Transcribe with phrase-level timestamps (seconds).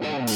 [0.00, 0.28] Welcome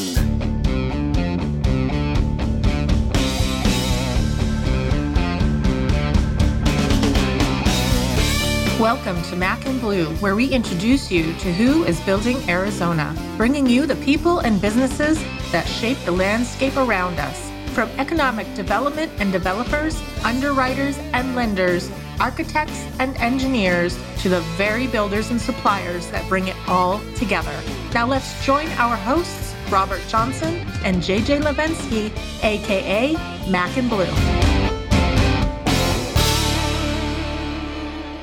[9.22, 13.86] to Mac and Blue, where we introduce you to who is building Arizona, bringing you
[13.86, 15.22] the people and businesses
[15.52, 17.48] that shape the landscape around us.
[17.72, 21.88] From economic development and developers, underwriters and lenders,
[22.18, 27.56] architects and engineers, to the very builders and suppliers that bring it all together.
[27.94, 30.54] Now let's join our hosts, Robert Johnson
[30.84, 32.12] and JJ Levensky,
[32.44, 33.14] aka
[33.50, 34.04] Mac and Blue.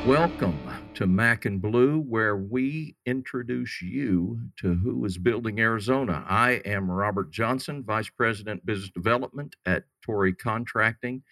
[0.08, 0.60] Welcome
[0.94, 6.24] to Mac and Blue, where we introduce you to who is building Arizona.
[6.30, 11.24] I am Robert Johnson, Vice President Business Development at Torrey Contracting.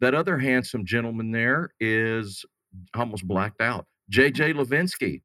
[0.00, 2.44] That other handsome gentleman there is
[2.96, 3.86] almost blacked out.
[4.10, 5.22] JJ Levinsky,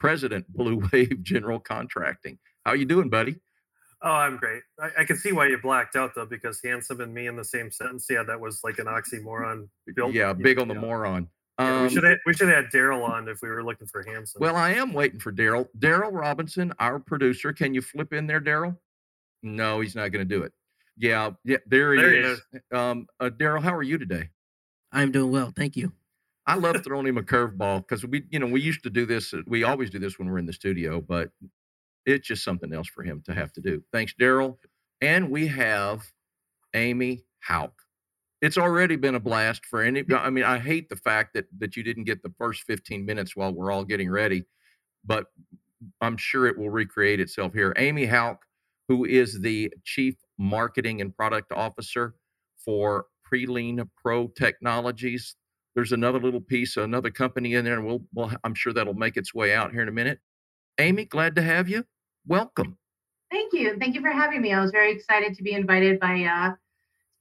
[0.00, 2.38] President Blue Wave General Contracting.
[2.64, 3.36] How are you doing, buddy?
[4.04, 4.62] Oh, I'm great.
[4.80, 7.44] I, I, can see why you blacked out though, because handsome and me in the
[7.44, 8.06] same sentence.
[8.10, 9.68] Yeah, that was like an oxymoron.
[9.94, 11.28] Built, yeah, big on the moron.
[11.60, 13.86] Yeah, um, we should have, we should have had Daryl on if we were looking
[13.86, 14.40] for handsome.
[14.40, 15.68] Well, I am waiting for Daryl.
[15.78, 17.52] Daryl Robinson, our producer.
[17.52, 18.76] Can you flip in there, Daryl?
[19.44, 20.52] No, he's not going to do it.
[20.96, 22.42] Yeah, yeah, there he there is.
[22.50, 22.62] He is.
[22.72, 24.30] Um, uh, Daryl, how are you today?
[24.90, 25.92] I'm doing well, thank you.
[26.46, 29.32] I love throwing him a curveball because we, you know, we used to do this.
[29.32, 31.30] Uh, we always do this when we're in the studio, but
[32.06, 33.82] it's just something else for him to have to do.
[33.92, 34.58] Thanks, Daryl.
[35.00, 36.02] And we have
[36.74, 37.72] Amy Hauk
[38.42, 41.76] it's already been a blast for any i mean i hate the fact that that
[41.76, 44.44] you didn't get the first 15 minutes while we're all getting ready
[45.04, 45.26] but
[46.00, 47.72] i'm sure it will recreate itself here.
[47.78, 48.44] Amy hauk
[48.88, 52.14] who is the chief marketing and product officer
[52.64, 55.36] for Prelien pro technologies.
[55.74, 59.16] There's another little piece another company in there and we'll, we'll i'm sure that'll make
[59.16, 60.18] its way out here in a minute
[60.78, 61.84] amy glad to have you
[62.26, 62.76] welcome
[63.30, 66.22] thank you thank you for having me i was very excited to be invited by
[66.24, 66.52] uh,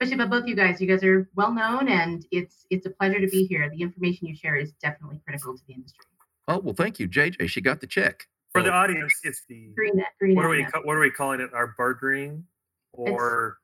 [0.01, 0.81] especially by both you guys.
[0.81, 3.69] You guys are well known, and it's it's a pleasure to be here.
[3.69, 6.05] The information you share is definitely critical to the industry.
[6.47, 7.47] Oh well, thank you, JJ.
[7.49, 8.27] She got the check.
[8.51, 10.07] For the audience, it's the green net.
[10.19, 11.53] Green what are we what are we calling it?
[11.53, 12.45] Our bar green
[12.91, 13.57] or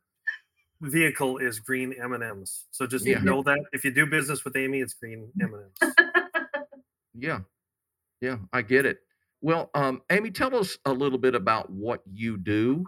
[0.81, 2.65] it's, vehicle is green M and M's.
[2.71, 3.19] So just yeah.
[3.19, 5.95] know that if you do business with Amy, it's green M and M's.
[7.19, 7.39] Yeah,
[8.21, 8.99] yeah, I get it.
[9.41, 12.85] Well, um, Amy, tell us a little bit about what you do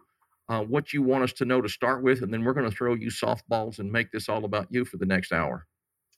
[0.50, 2.76] uh, what you want us to know to start with, and then we're going to
[2.76, 5.66] throw you softballs and make this all about you for the next hour.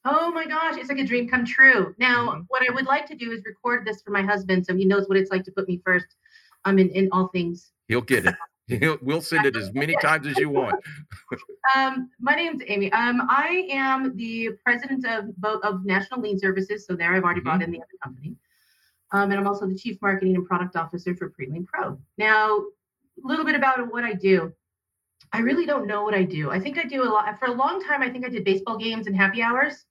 [0.05, 1.93] Oh my gosh, it's like a dream come true.
[1.99, 2.41] Now, mm-hmm.
[2.47, 5.07] what I would like to do is record this for my husband so he knows
[5.07, 6.07] what it's like to put me first
[6.65, 7.71] um, in, in all things.
[7.87, 8.35] He'll get it.
[8.67, 10.81] He'll, we'll send it as many times as you want.
[11.75, 12.89] um, my name's Amy.
[12.93, 16.85] Um, I am the president of both of National Lien Services.
[16.85, 17.49] So there, I've already mm-hmm.
[17.49, 18.37] brought in the other company.
[19.11, 21.99] Um, and I'm also the chief marketing and product officer for Prelien Pro.
[22.17, 22.59] Now,
[23.23, 24.53] a little bit about what I do.
[25.33, 26.51] I really don't know what I do.
[26.51, 27.39] I think I do a lot.
[27.39, 29.85] For a long time, I think I did baseball games and happy hours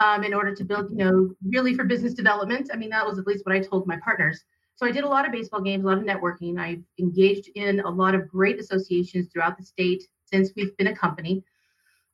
[0.00, 2.70] um, in order to build, you know, really for business development.
[2.72, 4.42] I mean, that was at least what I told my partners.
[4.76, 6.58] So I did a lot of baseball games, a lot of networking.
[6.58, 10.96] I've engaged in a lot of great associations throughout the state since we've been a
[10.96, 11.44] company.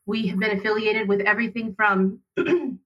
[0.06, 2.20] We have been affiliated with everything from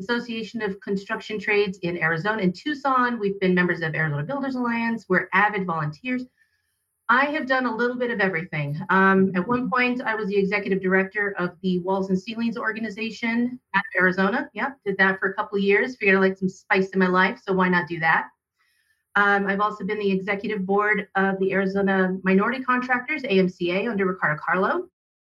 [0.00, 3.18] Association of Construction Trades in Arizona and Tucson.
[3.18, 5.06] We've been members of Arizona Builders Alliance.
[5.08, 6.24] We're avid volunteers.
[7.08, 8.80] I have done a little bit of everything.
[8.88, 13.60] Um, at one point, I was the executive director of the Walls and Ceilings organization
[13.74, 14.48] at Arizona.
[14.54, 15.96] Yeah, did that for a couple of years.
[15.96, 18.28] Figured I like some spice in my life, so why not do that?
[19.14, 24.40] Um, I've also been the executive board of the Arizona Minority Contractors, AMCA, under Ricardo
[24.42, 24.88] Carlo.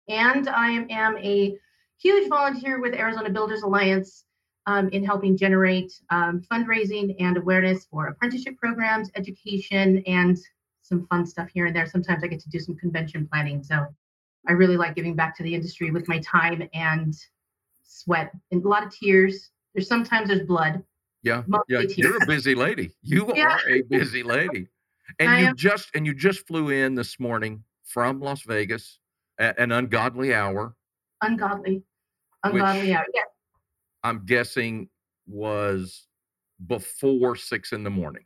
[0.07, 1.55] And I am a
[2.01, 4.23] huge volunteer with Arizona Builders Alliance
[4.67, 10.37] um, in helping generate um, fundraising and awareness for apprenticeship programs, education, and
[10.81, 11.85] some fun stuff here and there.
[11.85, 13.63] Sometimes I get to do some convention planning.
[13.63, 13.85] So
[14.47, 17.15] I really like giving back to the industry with my time and
[17.83, 19.49] sweat and a lot of tears.
[19.73, 20.83] There's sometimes there's blood.
[21.23, 21.43] Yeah.
[21.67, 21.81] Yeah.
[21.95, 22.91] You're a busy lady.
[23.01, 23.55] You yeah.
[23.55, 24.67] are a busy lady.
[25.19, 25.55] And I you am.
[25.55, 28.99] just and you just flew in this morning from Las Vegas
[29.39, 30.75] at an ungodly hour.
[31.21, 31.83] Ungodly.
[32.43, 33.05] Ungodly hour.
[33.13, 33.21] Yeah.
[34.03, 34.89] I'm guessing
[35.27, 36.07] was
[36.65, 38.23] before six in the morning.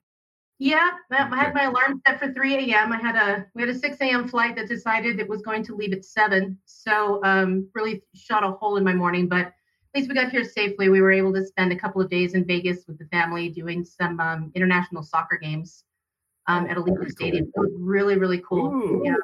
[0.59, 2.93] Yeah, I had my alarm set for 3 a.m.
[2.93, 4.27] I had a we had a 6 a.m.
[4.27, 6.55] flight that decided it was going to leave at seven.
[6.65, 9.53] So um, really shot a hole in my morning, but at
[9.95, 10.89] least we got here safely.
[10.89, 13.83] We were able to spend a couple of days in Vegas with the family doing
[13.83, 15.83] some um, international soccer games
[16.45, 17.45] um, at Allegiant Stadium.
[17.45, 18.75] It was really really cool.
[18.75, 19.01] Ooh.
[19.03, 19.15] Yeah.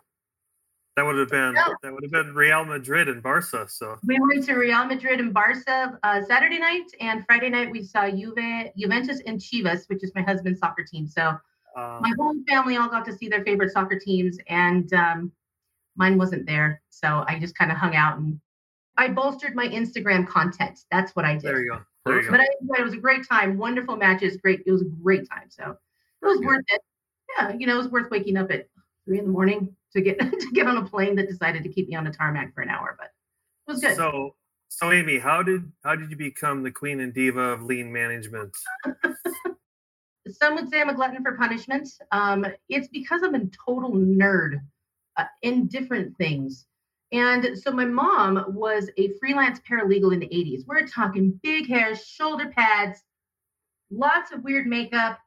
[0.97, 1.69] That would have been yeah.
[1.83, 3.67] that would have been Real Madrid and Barca.
[3.69, 7.83] So we went to Real Madrid and Barca uh, Saturday night, and Friday night we
[7.83, 11.07] saw Juve, Juventus and Chivas, which is my husband's soccer team.
[11.07, 11.37] So
[11.77, 15.31] Uh, My whole family all got to see their favorite soccer teams, and um,
[15.95, 16.81] mine wasn't there.
[16.89, 18.39] So I just kind of hung out and
[18.97, 20.79] I bolstered my Instagram content.
[20.89, 21.43] That's what I did.
[21.43, 21.79] There you go.
[22.05, 22.43] There you but go.
[22.43, 23.59] I, it was a great time.
[23.59, 24.37] Wonderful matches.
[24.37, 24.63] Great.
[24.65, 25.49] It was a great time.
[25.49, 25.77] So
[26.23, 26.81] it was worth it.
[27.37, 28.67] Yeah, you know, it was worth waking up at
[29.05, 31.89] three in the morning to get to get on a plane that decided to keep
[31.89, 32.95] me on the tarmac for an hour.
[32.97, 33.11] But
[33.67, 33.95] it was good.
[33.95, 34.35] So,
[34.69, 38.55] so Amy, how did how did you become the queen and diva of lien management?
[40.29, 41.87] Some would say I'm a glutton for punishment.
[42.11, 44.59] Um, it's because I'm a total nerd
[45.15, 46.65] uh, in different things.
[47.13, 50.67] And so my mom was a freelance paralegal in the 80s.
[50.67, 53.01] We're talking big hair, shoulder pads,
[53.89, 55.17] lots of weird makeup,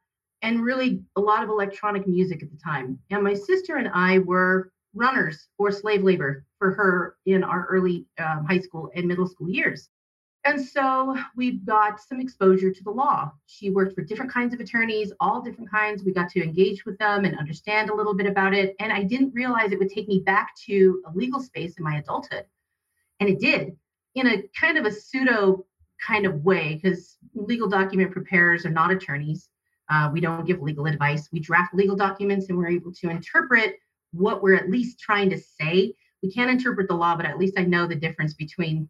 [0.42, 2.98] and really a lot of electronic music at the time.
[3.10, 8.06] And my sister and I were runners for slave labor for her in our early
[8.18, 9.88] um, high school and middle school years.
[10.44, 13.30] And so we got some exposure to the law.
[13.46, 16.02] She worked for different kinds of attorneys, all different kinds.
[16.02, 18.74] We got to engage with them and understand a little bit about it.
[18.80, 21.98] And I didn't realize it would take me back to a legal space in my
[21.98, 22.46] adulthood.
[23.20, 23.76] And it did
[24.14, 25.66] in a kind of a pseudo
[26.04, 29.50] kind of way, because legal document preparers are not attorneys.
[29.90, 31.28] Uh, we don't give legal advice.
[31.32, 33.76] We draft legal documents and we're able to interpret
[34.12, 35.94] what we're at least trying to say.
[36.22, 38.88] We can't interpret the law, but at least I know the difference between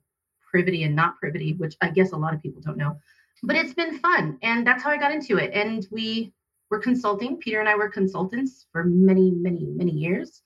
[0.51, 2.99] privity and not privity, which I guess a lot of people don't know.
[3.43, 4.39] But it's been fun.
[4.43, 5.53] And that's how I got into it.
[5.55, 6.33] And we
[6.71, 7.39] were consulting.
[7.39, 10.43] Peter and I were consultants for many, many, many years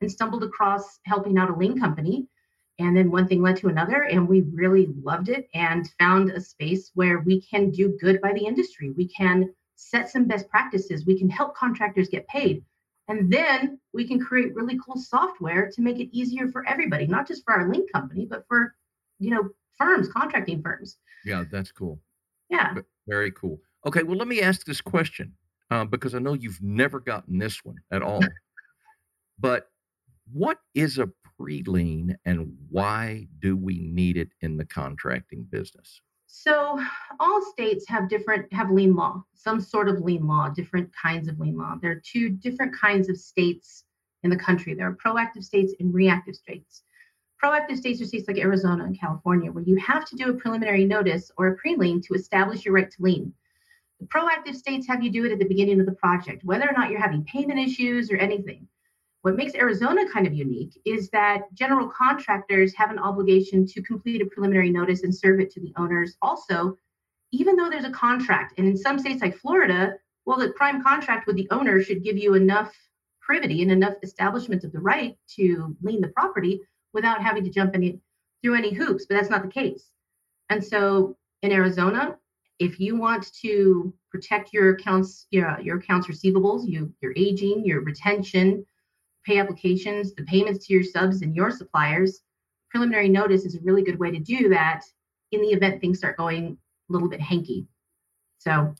[0.00, 2.26] and stumbled across helping out a lien company.
[2.78, 6.40] And then one thing led to another, and we really loved it and found a
[6.40, 8.90] space where we can do good by the industry.
[8.90, 11.06] We can set some best practices.
[11.06, 12.64] We can help contractors get paid.
[13.08, 17.28] And then we can create really cool software to make it easier for everybody, not
[17.28, 18.74] just for our lien company, but for
[19.18, 19.48] you know,
[19.78, 20.98] firms, contracting firms.
[21.24, 22.00] Yeah, that's cool.
[22.50, 22.74] Yeah.
[23.06, 23.60] Very cool.
[23.86, 25.32] Okay, well, let me ask this question
[25.70, 28.20] uh, because I know you've never gotten this one at all.
[29.38, 29.68] but
[30.32, 36.00] what is a pre lien and why do we need it in the contracting business?
[36.36, 36.80] So
[37.20, 41.38] all states have different have lien law, some sort of lien law, different kinds of
[41.38, 41.76] lien law.
[41.80, 43.84] There are two different kinds of states
[44.22, 44.74] in the country.
[44.74, 46.82] There are proactive states and reactive states
[47.44, 50.84] proactive states are states like Arizona and California, where you have to do a preliminary
[50.84, 53.32] notice or a pre lien to establish your right to lien.
[54.00, 56.72] The proactive states have you do it at the beginning of the project, whether or
[56.72, 58.66] not you're having payment issues or anything.
[59.24, 64.20] What makes Arizona kind of unique is that general contractors have an obligation to complete
[64.20, 66.18] a preliminary notice and serve it to the owners.
[66.20, 66.76] Also,
[67.32, 69.94] even though there's a contract, and in some states like Florida,
[70.26, 72.76] well, the prime contract with the owner should give you enough
[73.22, 76.60] privity and enough establishment of the right to lien the property
[76.92, 77.98] without having to jump any
[78.42, 79.88] through any hoops, but that's not the case.
[80.50, 82.18] And so in Arizona,
[82.58, 87.80] if you want to protect your accounts, your, your accounts receivables, you your aging, your
[87.80, 88.66] retention,
[89.24, 92.20] pay applications, the payments to your subs and your suppliers,
[92.70, 94.82] preliminary notice is a really good way to do that
[95.32, 96.56] in the event things start going
[96.88, 97.66] a little bit hanky.
[98.38, 98.74] So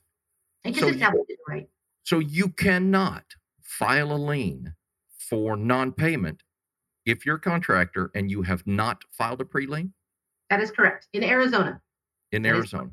[0.65, 1.69] it just so it right.
[2.03, 3.25] So you cannot
[3.63, 4.75] file a lien
[5.19, 6.43] for non-payment
[7.07, 9.93] if you're a contractor and you have not filed a pre-lien?
[10.51, 11.09] That is correct.
[11.13, 11.81] In Arizona.
[12.33, 12.91] In that Arizona.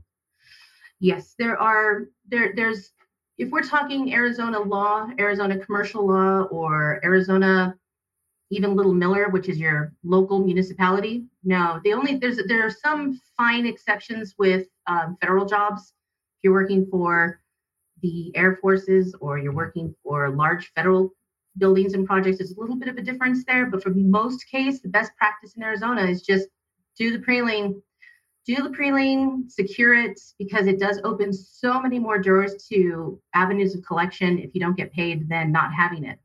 [1.00, 2.92] Yes, there are there there's
[3.42, 7.76] if we're talking Arizona law, Arizona commercial law, or Arizona
[8.52, 11.26] even Little Miller, which is your local municipality.
[11.44, 15.94] No, they only there's there are some fine exceptions with um, federal jobs.
[16.38, 17.42] If you're working for
[18.04, 21.12] the Air Forces or you're working for large federal
[21.58, 23.66] buildings and projects, there's a little bit of a difference there.
[23.66, 26.48] But for most case, the best practice in Arizona is just
[26.96, 27.82] do the pre-lien,
[28.46, 33.76] do the pre-lien, secure it because it does open so many more doors to avenues
[33.76, 36.18] of collection if you don't get paid than not having it.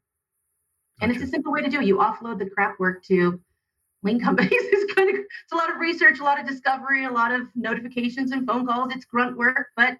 [1.00, 1.86] And it's a simple way to do it.
[1.86, 3.38] You offload the crap work to
[4.02, 4.50] lien companies.
[4.52, 7.42] it's kind of it's a lot of research, a lot of discovery, a lot of
[7.54, 8.94] notifications and phone calls.
[8.94, 9.98] It's grunt work, but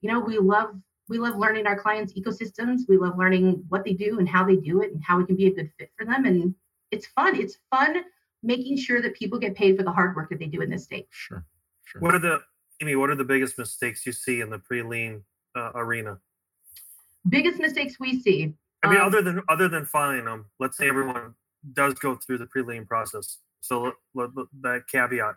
[0.00, 0.70] you know, we love
[1.08, 2.80] we love learning our clients' ecosystems.
[2.88, 5.36] We love learning what they do and how they do it and how we can
[5.36, 6.24] be a good fit for them.
[6.24, 6.54] And
[6.90, 7.38] it's fun.
[7.38, 8.04] It's fun
[8.42, 10.84] making sure that people get paid for the hard work that they do in this
[10.84, 11.06] state.
[11.10, 11.44] Sure.
[11.84, 12.00] Sure.
[12.00, 12.40] What are the
[12.82, 12.96] Amy?
[12.96, 15.22] What are the biggest mistakes you see in the pre-lien
[15.56, 16.18] uh, arena?
[17.28, 18.54] Biggest mistakes we see.
[18.82, 21.34] I mean, um, other than other than filing them, let's say everyone
[21.72, 23.38] does go through the pre-lien process.
[23.60, 25.34] So let, let, let, that caveat.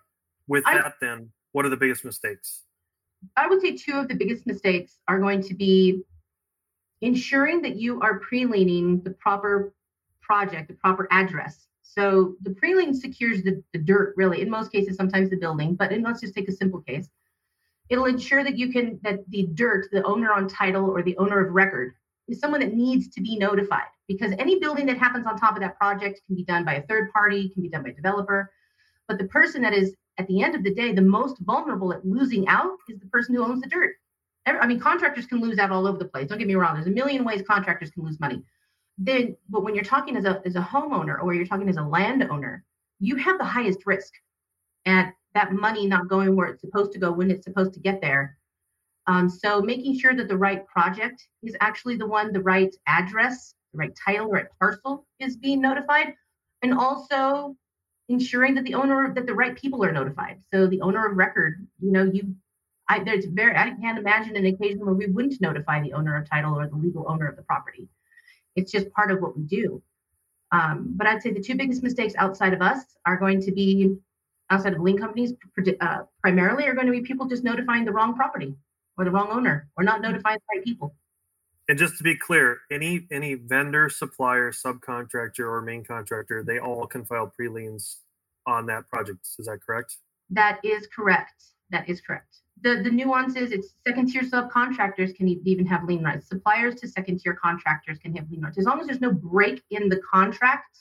[0.47, 2.63] With I, that, then, what are the biggest mistakes?
[3.37, 6.03] I would say two of the biggest mistakes are going to be
[7.01, 9.73] ensuring that you are pre-liening the proper
[10.21, 11.67] project, the proper address.
[11.91, 14.41] So the pre-lien secures the, the dirt, really.
[14.41, 17.09] In most cases, sometimes the building, but in, let's just take a simple case.
[17.89, 21.43] It'll ensure that you can that the dirt, the owner on title or the owner
[21.43, 21.95] of record,
[22.27, 25.61] is someone that needs to be notified because any building that happens on top of
[25.61, 28.51] that project can be done by a third party, can be done by a developer.
[29.07, 32.05] But the person that is at the end of the day the most vulnerable at
[32.05, 33.95] losing out is the person who owns the dirt.
[34.45, 36.27] I mean, contractors can lose out all over the place.
[36.27, 36.75] Don't get me wrong.
[36.75, 38.43] There's a million ways contractors can lose money.
[39.01, 41.81] Then, but when you're talking as a as a homeowner or you're talking as a
[41.83, 42.65] landowner,
[42.99, 44.11] you have the highest risk,
[44.85, 48.01] at that money not going where it's supposed to go when it's supposed to get
[48.01, 48.37] there.
[49.07, 53.55] Um, so making sure that the right project is actually the one, the right address,
[53.73, 56.13] the right title, right parcel is being notified,
[56.61, 57.55] and also
[58.09, 60.41] ensuring that the owner that the right people are notified.
[60.51, 62.35] So the owner of record, you know, you
[62.87, 66.29] I there's very I can't imagine an occasion where we wouldn't notify the owner of
[66.29, 67.87] title or the legal owner of the property.
[68.59, 69.81] It's just part of what we do.
[70.51, 73.97] Um, but I'd say the two biggest mistakes outside of us are going to be
[74.49, 75.33] outside of lien companies
[75.79, 78.55] uh, primarily are going to be people just notifying the wrong property
[78.97, 80.95] or the wrong owner or not notifying the right people.
[81.67, 86.87] And just to be clear, any any vendor, supplier, subcontractor, or main contractor, they all
[86.87, 87.97] can file pre-liens
[88.47, 89.27] on that project.
[89.37, 89.97] Is that correct?
[90.31, 91.43] That is correct.
[91.69, 92.37] That is correct.
[92.61, 96.27] The the nuances, it's second tier subcontractors can even have lien rights.
[96.27, 98.57] Suppliers to second tier contractors can have lien rights.
[98.57, 100.79] As long as there's no break in the contract,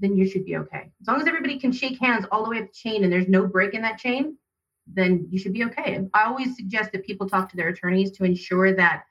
[0.00, 0.90] then you should be okay.
[1.00, 3.28] As long as everybody can shake hands all the way up the chain and there's
[3.28, 4.36] no break in that chain,
[4.86, 6.00] then you should be okay.
[6.14, 9.04] I always suggest that people talk to their attorneys to ensure that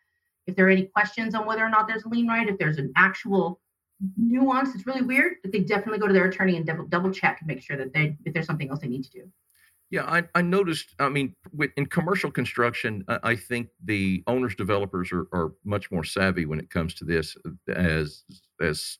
[0.47, 2.77] if there are any questions on whether or not there's a lien right, if there's
[2.77, 3.59] an actual
[4.17, 7.37] nuance that's really weird, that they definitely go to their attorney and double, double check
[7.39, 9.31] and make sure that they if there's something else they need to do.
[9.95, 10.93] Yeah, I, I noticed.
[10.99, 11.37] I mean,
[11.77, 16.69] in commercial construction, I, think the owners developers are, are much more savvy when it
[16.69, 18.25] comes to this, uh, as
[18.61, 18.97] as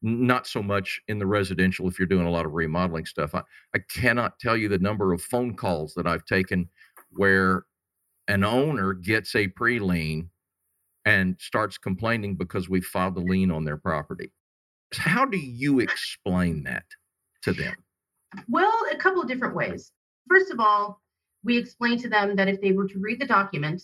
[0.00, 3.34] not so much in the residential if you're doing a lot of remodeling stuff.
[3.34, 3.42] I,
[3.74, 6.70] I cannot tell you the number of phone calls that I've taken
[7.10, 7.64] where
[8.26, 10.30] an owner gets a pre lien
[11.04, 14.32] and starts complaining because we filed a lien on their property.
[14.94, 16.86] How do you explain that
[17.42, 17.74] to them?
[18.48, 19.92] Well, a couple of different ways.
[20.28, 21.00] First of all,
[21.44, 23.82] we explain to them that if they were to read the document,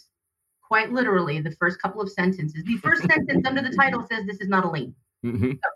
[0.62, 4.40] quite literally, the first couple of sentences, the first sentence under the title says this
[4.40, 4.94] is not a lien.
[5.24, 5.52] Mm-hmm.
[5.52, 5.70] So,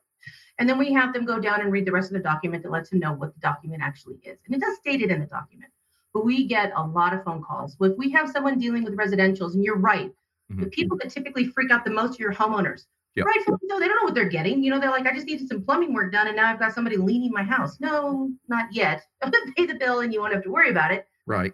[0.58, 2.70] and then we have them go down and read the rest of the document that
[2.70, 4.38] lets them know what the document actually is.
[4.46, 5.72] And it does state it in the document,
[6.14, 7.76] but we get a lot of phone calls.
[7.80, 10.12] If we have someone dealing with residentials, and you're right,
[10.52, 10.64] Mm-hmm.
[10.64, 12.86] The people that typically freak out the most are your homeowners.
[13.14, 13.26] Yep.
[13.26, 13.40] Right?
[13.64, 14.62] No, they don't know what they're getting.
[14.62, 16.74] You know, they're like, I just needed some plumbing work done, and now I've got
[16.74, 17.78] somebody liening my house.
[17.78, 19.02] No, not yet.
[19.56, 21.06] Pay the bill, and you won't have to worry about it.
[21.26, 21.52] Right.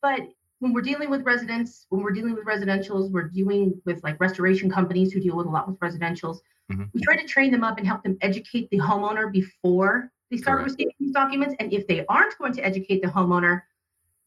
[0.00, 0.20] But
[0.60, 4.70] when we're dealing with residents, when we're dealing with residentials, we're dealing with like restoration
[4.70, 6.38] companies who deal with a lot with residentials.
[6.70, 6.84] Mm-hmm.
[6.94, 10.60] We try to train them up and help them educate the homeowner before they start
[10.60, 10.70] Correct.
[10.70, 11.56] receiving these documents.
[11.58, 13.62] And if they aren't going to educate the homeowner,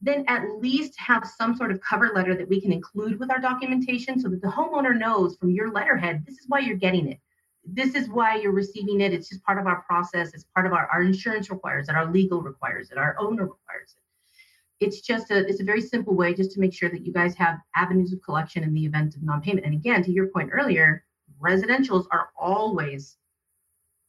[0.01, 3.39] then at least have some sort of cover letter that we can include with our
[3.39, 7.19] documentation so that the homeowner knows from your letterhead this is why you're getting it.
[7.67, 9.13] This is why you're receiving it.
[9.13, 10.33] It's just part of our process.
[10.33, 13.95] It's part of our, our insurance requires it our legal requires it our owner requires
[13.95, 14.85] it.
[14.85, 17.35] It's just a it's a very simple way just to make sure that you guys
[17.35, 19.65] have avenues of collection in the event of non-payment.
[19.65, 21.05] And again to your point earlier
[21.41, 23.17] residentials are always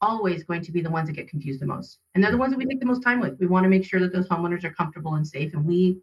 [0.01, 1.99] always going to be the ones that get confused the most.
[2.13, 2.41] And they're the mm-hmm.
[2.41, 3.39] ones that we take the most time with.
[3.39, 5.53] We want to make sure that those homeowners are comfortable and safe.
[5.53, 5.99] And we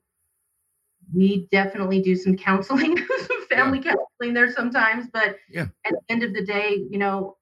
[1.13, 2.97] we definitely do some counseling,
[3.27, 3.93] some family yeah.
[3.93, 5.09] counseling there sometimes.
[5.13, 5.67] But yeah.
[5.85, 7.37] at the end of the day, you know,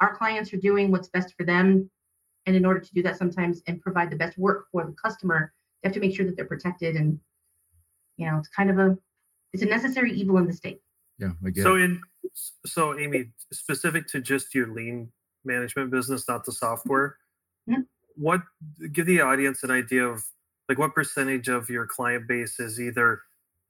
[0.00, 1.90] our clients are doing what's best for them.
[2.46, 5.52] And in order to do that sometimes and provide the best work for the customer,
[5.82, 6.96] they have to make sure that they're protected.
[6.96, 7.18] And
[8.16, 8.96] you know, it's kind of a
[9.52, 10.80] it's a necessary evil in the state.
[11.18, 12.00] Yeah, I get so in
[12.64, 15.10] so Amy, specific to just your lien
[15.44, 17.16] management business, not the software.
[17.68, 17.82] Mm-hmm.
[18.16, 18.42] What
[18.92, 20.22] give the audience an idea of
[20.68, 23.22] like what percentage of your client base is either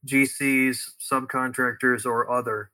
[0.07, 2.71] GCs, subcontractors, or other?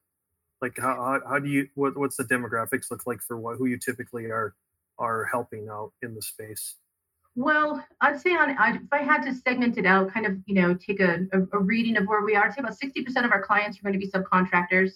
[0.63, 3.67] Like how, how, how do you what what's the demographics look like for what who
[3.67, 4.55] you typically are
[4.99, 6.77] are helping out in the space?
[7.37, 10.75] Well, I'd say on if I had to segment it out, kind of you know
[10.75, 12.45] take a, a, a reading of where we are.
[12.45, 14.93] I'd say about sixty percent of our clients are going to be subcontractors.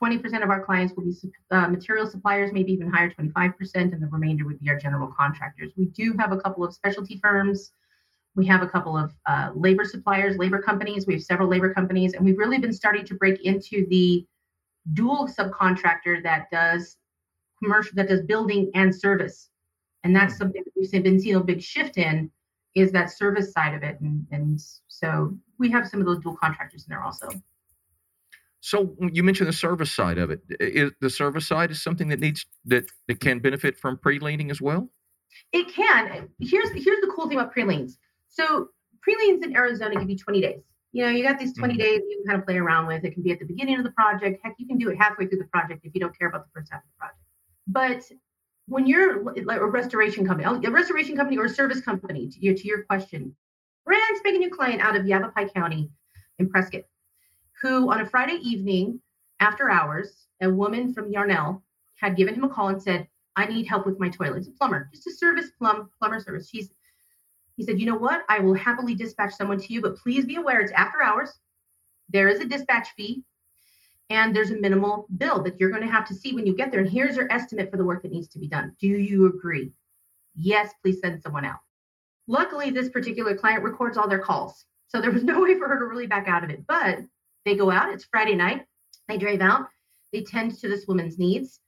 [0.00, 1.14] 20% of our clients will be
[1.50, 5.72] uh, material suppliers, maybe even higher, 25%, and the remainder would be our general contractors.
[5.76, 7.72] We do have a couple of specialty firms.
[8.36, 11.06] We have a couple of uh, labor suppliers, labor companies.
[11.06, 14.24] We have several labor companies, and we've really been starting to break into the
[14.92, 16.96] dual subcontractor that does
[17.62, 19.50] commercial, that does building and service.
[20.04, 20.38] And that's hmm.
[20.38, 22.30] something that we've been seeing a big shift in
[22.74, 23.98] is that service side of it.
[24.00, 27.28] And, and so we have some of those dual contractors in there also.
[28.60, 30.40] So you mentioned the service side of it.
[30.60, 34.60] Is the service side is something that needs that, that can benefit from pre-liening as
[34.60, 34.90] well?
[35.52, 36.28] It can.
[36.40, 37.98] Here's here's the cool thing about pre-liens.
[38.28, 38.68] So
[39.00, 40.60] pre-liens in Arizona give you 20 days.
[40.92, 41.80] You know, you got these 20 mm-hmm.
[41.80, 43.04] days you can kind of play around with.
[43.04, 44.40] It can be at the beginning of the project.
[44.42, 46.50] Heck, you can do it halfway through the project if you don't care about the
[46.54, 47.20] first half of the project.
[47.66, 48.02] But
[48.66, 52.54] when you're like a restoration company, a restoration company or a service company, to your,
[52.54, 53.34] to your question,
[53.84, 55.90] brand spanking new client out of Yavapai County
[56.38, 56.82] in Prescott,
[57.60, 59.00] who on a Friday evening
[59.40, 61.62] after hours, a woman from Yarnell
[61.96, 64.38] had given him a call and said, I need help with my toilet.
[64.38, 66.48] It's a plumber, just a service plum plumber service.
[66.48, 66.70] She's
[67.56, 68.24] he said, you know what?
[68.28, 71.40] I will happily dispatch someone to you, but please be aware it's after hours.
[72.08, 73.24] There is a dispatch fee
[74.10, 76.70] and there's a minimal bill that you're going to have to see when you get
[76.70, 76.80] there.
[76.80, 78.76] And here's your estimate for the work that needs to be done.
[78.80, 79.72] Do you agree?
[80.36, 81.58] Yes, please send someone out.
[82.28, 84.64] Luckily, this particular client records all their calls.
[84.86, 86.64] So there was no way for her to really back out of it.
[86.66, 87.00] But
[87.48, 88.66] they go out, it's Friday night,
[89.08, 89.68] they drive out,
[90.12, 91.60] they tend to this woman's needs.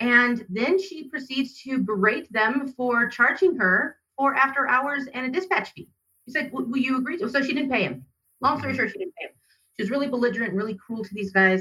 [0.00, 5.30] And then she proceeds to berate them for charging her for after hours and a
[5.30, 5.88] dispatch fee.
[6.26, 7.28] He said, Will you agree to?
[7.28, 8.04] So she didn't pay him.
[8.40, 8.80] Long story mm-hmm.
[8.80, 9.32] short, she didn't pay him.
[9.76, 11.60] She was really belligerent, really cruel to these guys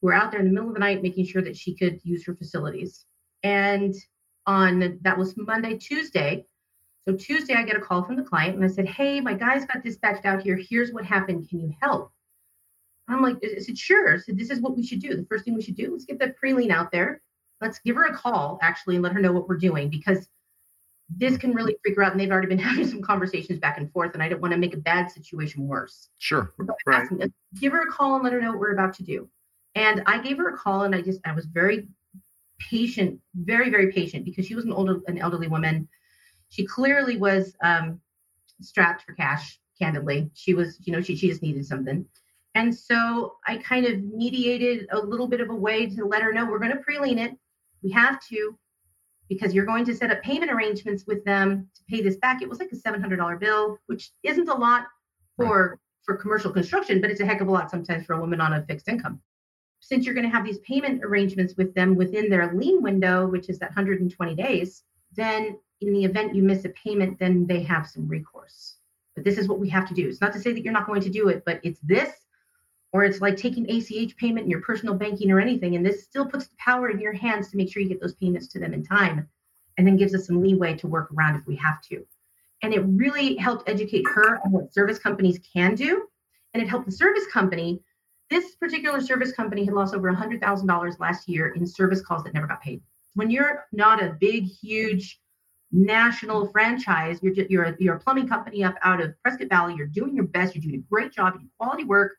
[0.00, 2.00] who were out there in the middle of the night making sure that she could
[2.04, 3.04] use her facilities.
[3.42, 3.94] And
[4.46, 6.46] on that was Monday, Tuesday.
[7.08, 9.64] So Tuesday, I get a call from the client and I said, Hey, my guys
[9.64, 10.56] got dispatched out here.
[10.56, 11.48] Here's what happened.
[11.48, 12.12] Can you help?
[13.08, 14.14] I'm like, I said, sure.
[14.14, 15.16] I said, this is what we should do.
[15.16, 17.22] The first thing we should do is get that pre-lien out there.
[17.60, 20.28] Let's give her a call actually and let her know what we're doing because
[21.08, 22.12] this can really freak her out.
[22.12, 24.58] And they've already been having some conversations back and forth, and I don't want to
[24.58, 26.08] make a bad situation worse.
[26.18, 26.52] Sure.
[26.58, 27.08] So right.
[27.60, 29.28] give her a call and let her know what we're about to do.
[29.74, 31.88] And I gave her a call, and I just I was very
[32.58, 35.88] patient, very very patient because she was an older an elderly woman.
[36.48, 38.00] She clearly was um,
[38.60, 39.58] strapped for cash.
[39.78, 42.06] Candidly, she was you know she she just needed something.
[42.56, 46.32] And so I kind of mediated a little bit of a way to let her
[46.32, 47.36] know we're going to pre-lien it.
[47.82, 48.58] We have to
[49.28, 52.40] because you're going to set up payment arrangements with them to pay this back.
[52.40, 54.86] It was like a $700 bill, which isn't a lot
[55.36, 58.40] for for commercial construction, but it's a heck of a lot sometimes for a woman
[58.40, 59.20] on a fixed income.
[59.80, 63.50] Since you're going to have these payment arrangements with them within their lien window, which
[63.50, 64.84] is that 120 days,
[65.14, 68.76] then in the event you miss a payment, then they have some recourse.
[69.14, 70.08] But this is what we have to do.
[70.08, 72.10] It's not to say that you're not going to do it, but it's this
[72.92, 75.76] or it's like taking ACH payment in your personal banking or anything.
[75.76, 78.14] And this still puts the power in your hands to make sure you get those
[78.14, 79.28] payments to them in time
[79.76, 82.06] and then gives us some leeway to work around if we have to.
[82.62, 86.06] And it really helped educate her on what service companies can do.
[86.54, 87.82] And it helped the service company.
[88.30, 92.46] This particular service company had lost over $100,000 last year in service calls that never
[92.46, 92.80] got paid.
[93.14, 95.20] When you're not a big, huge
[95.70, 99.86] national franchise, you're, you're, a, you're a plumbing company up out of Prescott Valley, you're
[99.86, 102.12] doing your best, you're doing a great job, you do quality work,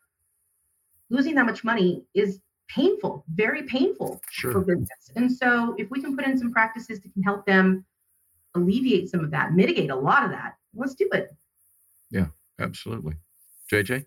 [1.10, 2.40] losing that much money is
[2.70, 4.52] painful, very painful sure.
[4.52, 5.12] for business.
[5.16, 7.86] And so if we can put in some practices that can help them
[8.56, 11.36] alleviate some of that, mitigate a lot of that, let's do it.
[12.12, 12.28] Yeah,
[12.60, 13.16] absolutely.
[13.72, 14.06] JJ?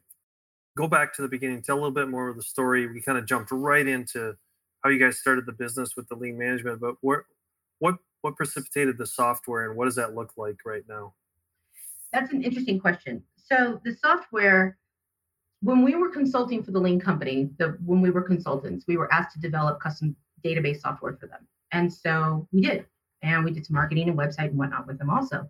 [0.76, 2.86] Go back to the beginning, tell a little bit more of the story.
[2.86, 4.36] We kind of jumped right into
[4.82, 7.26] how you guys started the business with the lien management, but where
[7.80, 11.14] what what precipitated the software and what does that look like right now?
[12.12, 13.22] That's an interesting question.
[13.36, 14.78] So the software
[15.62, 19.12] when we were consulting for the lien company, the when we were consultants, we were
[19.12, 21.46] asked to develop custom database software for them.
[21.72, 22.86] And so we did.
[23.22, 25.48] And we did some marketing and website and whatnot with them also.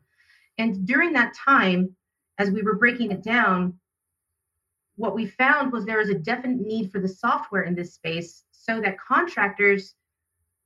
[0.58, 1.94] And during that time,
[2.38, 3.78] as we were breaking it down,
[4.96, 8.44] what we found was there is a definite need for the software in this space
[8.50, 9.94] so that contractors,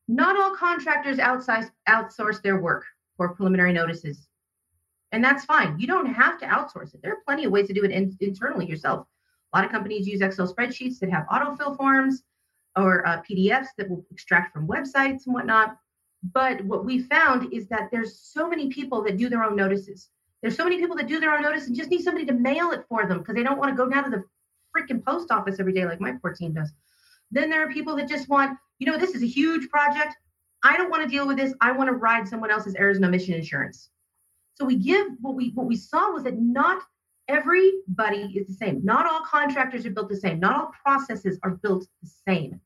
[0.08, 2.84] not all contractors outside outsource their work
[3.16, 4.26] for preliminary notices.
[5.12, 5.78] And that's fine.
[5.78, 7.02] You don't have to outsource it.
[7.02, 9.06] There are plenty of ways to do it in, internally yourself.
[9.54, 12.24] A lot of companies use Excel spreadsheets that have autofill forms
[12.76, 15.76] or uh, PDFs that will extract from websites and whatnot.
[16.32, 20.08] But what we found is that there's so many people that do their own notices.
[20.42, 22.72] There's so many people that do their own notice and just need somebody to mail
[22.72, 24.24] it for them because they don't want to go down to the
[24.76, 26.72] freaking post office every day like my poor team does.
[27.30, 30.16] Then there are people that just want, you know, this is a huge project.
[30.64, 31.54] I don't want to deal with this.
[31.60, 33.90] I want to ride someone else's Arizona mission insurance.
[34.54, 36.82] So we give what we what we saw was that not
[37.28, 38.84] everybody is the same.
[38.84, 40.40] Not all contractors are built the same.
[40.40, 42.60] Not all processes are built the same.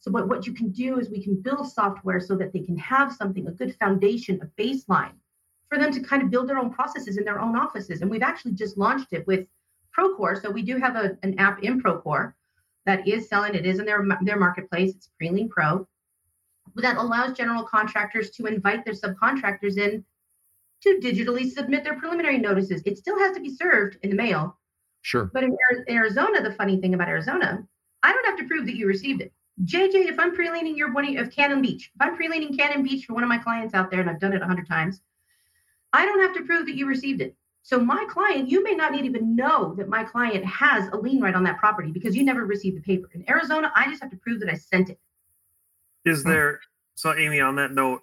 [0.00, 2.76] So what, what you can do is we can build software so that they can
[2.76, 5.12] have something, a good foundation, a baseline
[5.68, 8.02] for them to kind of build their own processes in their own offices.
[8.02, 9.46] And we've actually just launched it with
[9.96, 10.40] Procore.
[10.40, 12.34] So we do have a, an app in Procore
[12.84, 13.54] that is selling.
[13.54, 14.94] It is in their, their marketplace.
[14.94, 15.86] It's Prelien Pro.
[16.76, 20.04] That allows general contractors to invite their subcontractors in
[20.82, 22.82] to digitally submit their preliminary notices.
[22.84, 24.58] It still has to be served in the mail.
[25.02, 25.30] Sure.
[25.32, 25.56] But in
[25.88, 27.66] Arizona, the funny thing about Arizona,
[28.02, 29.32] I don't have to prove that you received it.
[29.64, 33.14] JJ, if I'm pre-liening your one of Cannon Beach, if I'm pre-liening Cannon Beach for
[33.14, 35.00] one of my clients out there, and I've done it a hundred times,
[35.92, 37.36] I don't have to prove that you received it.
[37.62, 41.34] So my client, you may not even know that my client has a lien right
[41.34, 43.08] on that property because you never received the paper.
[43.12, 44.98] In Arizona, I just have to prove that I sent it.
[46.04, 46.30] Is hmm.
[46.30, 46.60] there
[46.94, 48.02] so Amy on that note,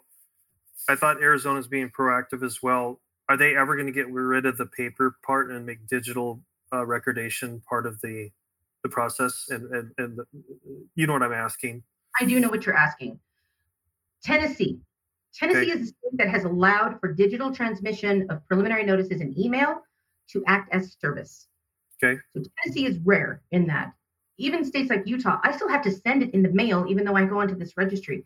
[0.87, 2.99] I thought Arizona's being proactive as well.
[3.27, 6.41] Are they ever going to get rid of the paper part and make digital
[6.73, 8.29] uh, recordation part of the
[8.83, 9.47] the process?
[9.49, 10.25] And and, and the,
[10.95, 11.83] you know what I'm asking.
[12.19, 13.19] I do know what you're asking.
[14.23, 14.79] Tennessee.
[15.33, 15.79] Tennessee Okay.
[15.79, 19.83] is a state that has allowed for digital transmission of preliminary notices and email
[20.31, 21.47] to act as service.
[22.03, 22.19] Okay.
[22.35, 23.93] So Tennessee is rare in that.
[24.37, 27.15] Even states like Utah, I still have to send it in the mail, even though
[27.15, 28.25] I go onto this registry.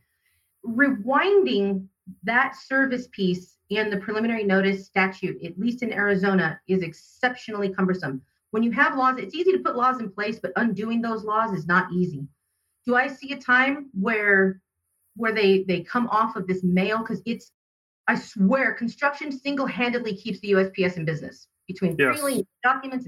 [0.66, 1.88] Rewinding
[2.24, 8.22] that service piece and the preliminary notice statute, at least in Arizona, is exceptionally cumbersome.
[8.52, 11.58] When you have laws, it's easy to put laws in place, but undoing those laws
[11.58, 12.28] is not easy.
[12.86, 14.62] Do I see a time where
[15.16, 17.52] where they they come off of this mail because it's
[18.08, 22.44] I swear construction single-handedly keeps the USPS in business between Yes.
[22.64, 23.08] documents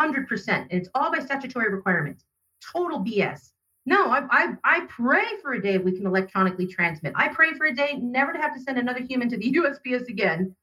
[0.00, 2.24] 100% and it's all by statutory requirements.
[2.72, 3.51] Total BS.
[3.84, 7.12] No, I, I I pray for a day we can electronically transmit.
[7.16, 10.08] I pray for a day never to have to send another human to the USPS
[10.08, 10.54] again,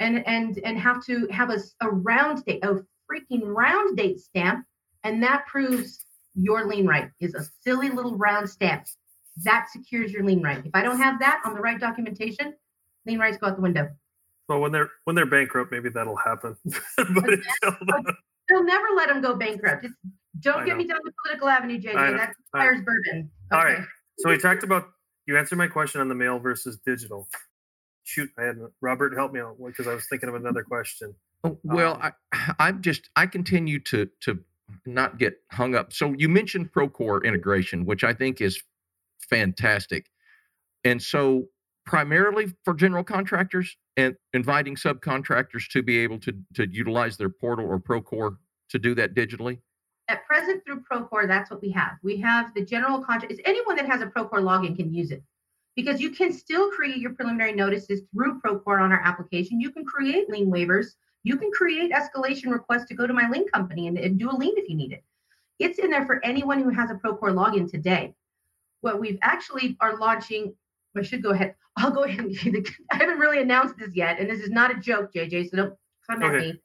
[0.00, 4.66] and and and have to have a, a round date, a freaking round date stamp,
[5.04, 8.86] and that proves your lien right is a silly little round stamp.
[9.44, 10.64] That secures your lien right.
[10.64, 12.54] If I don't have that on the right documentation,
[13.06, 13.88] lien rights go out the window.
[14.48, 16.56] Well, when they're when they're bankrupt, maybe that'll happen.
[16.96, 18.16] but until then-
[18.48, 19.84] They'll never let them go bankrupt.
[19.84, 19.94] It's,
[20.40, 20.76] don't I get know.
[20.78, 21.96] me down the political avenue, JJ.
[21.96, 22.16] I know.
[22.18, 22.64] That I know.
[22.64, 23.30] fires bourbon.
[23.52, 23.84] All right.
[24.18, 24.88] So we talked about
[25.26, 27.28] you answered my question on the mail versus digital.
[28.04, 31.14] Shoot, I had Robert help me out because I was thinking of another question.
[31.42, 34.38] Oh, Well, Um, I, I'm just I continue to to
[34.84, 35.92] not get hung up.
[35.92, 38.62] So you mentioned Procore integration, which I think is
[39.28, 40.06] fantastic,
[40.84, 41.46] and so
[41.86, 47.66] primarily for general contractors and inviting subcontractors to be able to to utilize their portal
[47.66, 48.36] or Procore
[48.68, 49.60] to do that digitally.
[50.08, 51.92] At present, through Procore, that's what we have.
[52.02, 53.32] We have the general contract.
[53.32, 55.22] Is anyone that has a Procore login can use it
[55.76, 59.60] because you can still create your preliminary notices through Procore on our application.
[59.60, 60.94] You can create lien waivers.
[61.22, 64.36] You can create escalation requests to go to my lien company and, and do a
[64.36, 65.04] lien if you need it.
[65.58, 68.14] It's in there for anyone who has a Procore login today.
[68.80, 70.54] What we've actually are launching,
[70.98, 71.54] I should go ahead.
[71.76, 74.40] I'll go ahead and give you the, I haven't really announced this yet, and this
[74.40, 75.74] is not a joke, JJ, so don't
[76.08, 76.52] come at Okay.
[76.52, 76.60] me.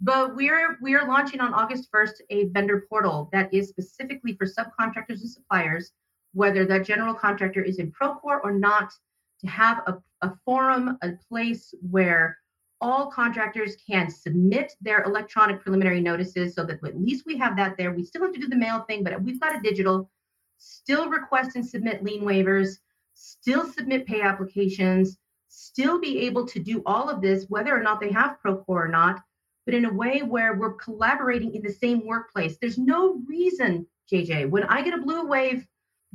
[0.00, 4.46] But we're we are launching on August 1st a vendor portal that is specifically for
[4.46, 5.92] subcontractors and suppliers,
[6.34, 8.92] whether that general contractor is in Procore or not,
[9.40, 12.38] to have a, a forum, a place where
[12.80, 17.76] all contractors can submit their electronic preliminary notices so that at least we have that
[17.76, 17.92] there.
[17.92, 20.10] We still have to do the mail thing, but we've got a digital,
[20.58, 22.78] still request and submit lien waivers,
[23.14, 28.00] still submit pay applications, still be able to do all of this, whether or not
[28.00, 29.20] they have Procore or not,
[29.64, 32.56] but in a way where we're collaborating in the same workplace.
[32.58, 35.66] There's no reason, JJ, when I get a Blue Wave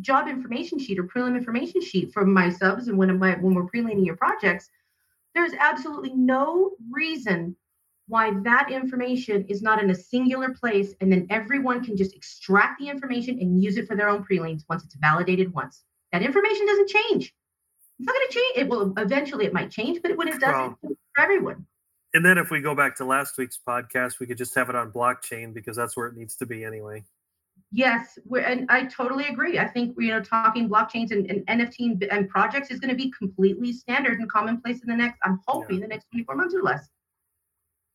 [0.02, 3.66] job information sheet or prelim information sheet from my subs and when, my, when we're
[3.66, 4.70] pre-liening your projects,
[5.34, 7.56] there's absolutely no reason
[8.08, 12.80] why that information is not in a singular place and then everyone can just extract
[12.80, 15.84] the information and use it for their own prelims once it's validated once.
[16.12, 17.34] That information doesn't change.
[18.00, 18.58] It's not going to change.
[18.58, 21.65] It will eventually it might change, but when it does, Well- it's for everyone.
[22.13, 24.76] And then if we go back to last week's podcast, we could just have it
[24.76, 27.04] on blockchain because that's where it needs to be anyway.
[27.72, 29.60] Yes, we're, and I totally agree.
[29.60, 32.96] I think you know talking blockchains and, and NFT and, and projects is going to
[32.96, 35.20] be completely standard and commonplace in the next.
[35.24, 36.88] I'm hoping the next 24 months or less.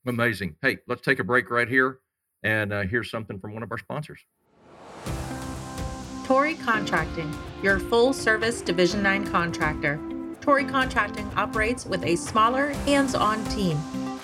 [0.06, 0.56] Amazing.
[0.60, 2.00] Hey, let's take a break right here
[2.42, 4.20] and uh, here's something from one of our sponsors.
[6.24, 9.98] Tory Contracting, your full service Division 9 contractor.
[10.40, 13.76] Tory Contracting operates with a smaller, hands on team.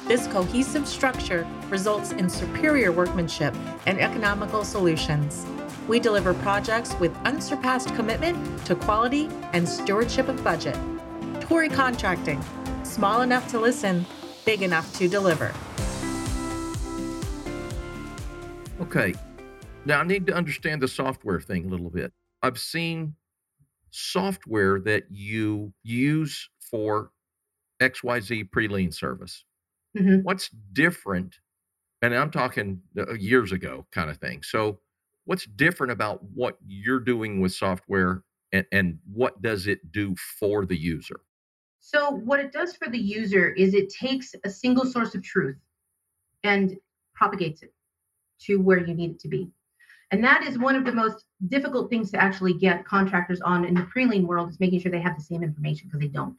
[0.06, 3.52] This cohesive structure results in superior workmanship
[3.86, 5.44] and economical solutions.
[5.88, 10.78] We deliver projects with unsurpassed commitment to quality and stewardship of budget.
[11.40, 12.40] Tory Contracting,
[12.84, 14.06] small enough to listen,
[14.44, 15.52] big enough to deliver.
[18.80, 19.14] Okay.
[19.86, 22.12] Now I need to understand the software thing a little bit.
[22.42, 23.14] I've seen
[23.90, 27.10] software that you use for
[27.80, 29.44] XYZ pre-lien service.
[29.96, 30.22] Mhm.
[30.24, 31.40] What's different?
[32.02, 34.42] And I'm talking uh, years ago kind of thing.
[34.42, 34.80] So
[35.24, 40.66] what's different about what you're doing with software and, and what does it do for
[40.66, 41.20] the user?
[41.80, 45.56] So what it does for the user is it takes a single source of truth
[46.44, 46.76] and
[47.14, 47.72] propagates it
[48.40, 49.50] to where you need it to be.
[50.10, 53.74] And that is one of the most difficult things to actually get contractors on in
[53.74, 56.36] the pre-lien world is making sure they have the same information because they don't.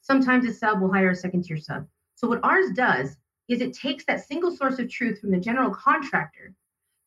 [0.00, 1.86] Sometimes a sub will hire a second tier sub.
[2.14, 3.16] So what ours does
[3.48, 6.54] is it takes that single source of truth from the general contractor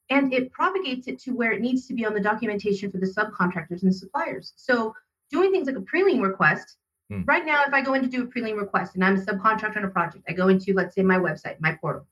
[0.09, 3.05] and it propagates it to where it needs to be on the documentation for the
[3.05, 4.53] subcontractors and the suppliers.
[4.55, 4.93] So
[5.31, 6.77] doing things like a pre-lien request,
[7.09, 7.23] hmm.
[7.25, 9.77] right now, if I go in to do a pre-lien request and I'm a subcontractor
[9.77, 12.07] on a project, I go into, let's say, my website, my portal.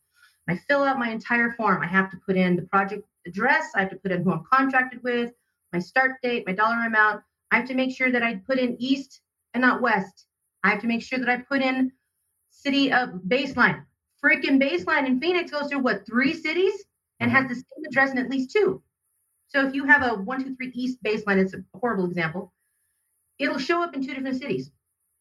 [0.47, 1.81] I fill out my entire form.
[1.81, 4.43] I have to put in the project address, I have to put in who I'm
[4.51, 5.31] contracted with,
[5.73, 7.21] my start date, my dollar amount.
[7.51, 9.21] I have to make sure that I put in east
[9.53, 10.25] and not west.
[10.63, 11.91] I have to make sure that I put in
[12.49, 13.83] city of baseline.
[14.23, 16.73] Freaking baseline in Phoenix goes through what three cities
[17.19, 17.49] and has mm-hmm.
[17.49, 18.81] the same address in at least two.
[19.47, 22.51] So if you have a one, two, three east baseline, it's a horrible example.
[23.37, 24.71] It'll show up in two different cities.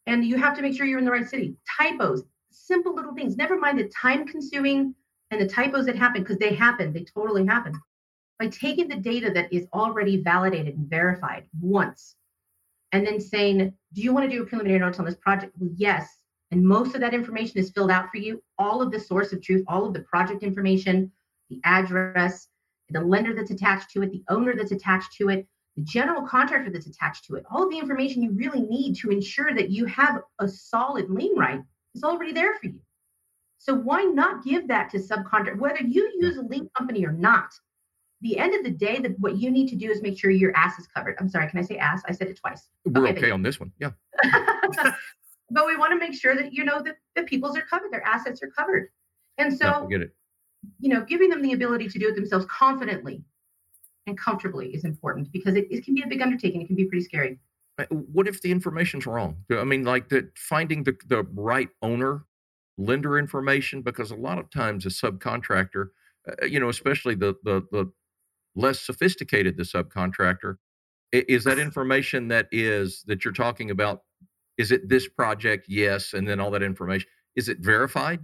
[0.06, 1.56] And you have to make sure you're in the right city.
[1.78, 3.36] Typos, simple little things.
[3.36, 4.94] Never mind the time consuming
[5.30, 6.92] and the typos that happen because they happen.
[6.92, 7.74] They totally happen.
[8.38, 12.16] By taking the data that is already validated and verified once,
[12.92, 15.52] and then saying, Do you want to do a preliminary notice on this project?
[15.58, 16.08] Well, yes.
[16.50, 18.42] And most of that information is filled out for you.
[18.58, 21.10] All of the source of truth, all of the project information,
[21.50, 22.48] the address,
[22.90, 26.70] the lender that's attached to it, the owner that's attached to it, the general contractor
[26.70, 29.86] that's attached to it, all of the information you really need to ensure that you
[29.86, 31.60] have a solid lien right
[31.94, 32.80] is already there for you.
[33.58, 37.50] So why not give that to subcontract, whether you use a lien company or not?
[38.24, 40.56] The end of the day, that what you need to do is make sure your
[40.56, 41.16] ass is covered.
[41.20, 42.02] I'm sorry, can I say ass?
[42.08, 42.68] I said it twice.
[42.84, 43.70] We're okay, okay on this one.
[43.78, 43.90] Yeah.
[45.50, 48.04] but we want to make sure that you know that the people's are covered, their
[48.04, 48.88] assets are covered.
[49.38, 50.14] And so get it
[50.80, 53.22] you know, giving them the ability to do it themselves confidently
[54.06, 56.62] and comfortably is important because it, it can be a big undertaking.
[56.62, 57.38] It can be pretty scary.
[57.90, 59.36] What if the information's wrong?
[59.50, 62.24] I mean, like that finding the, the right owner,
[62.78, 65.88] lender information, because a lot of times a subcontractor,
[66.28, 67.90] uh, you know, especially the, the, the
[68.56, 70.56] less sophisticated the subcontractor,
[71.12, 74.00] is that information that is that you're talking about?
[74.58, 75.66] Is it this project?
[75.68, 76.12] Yes.
[76.12, 78.20] And then all that information, is it verified?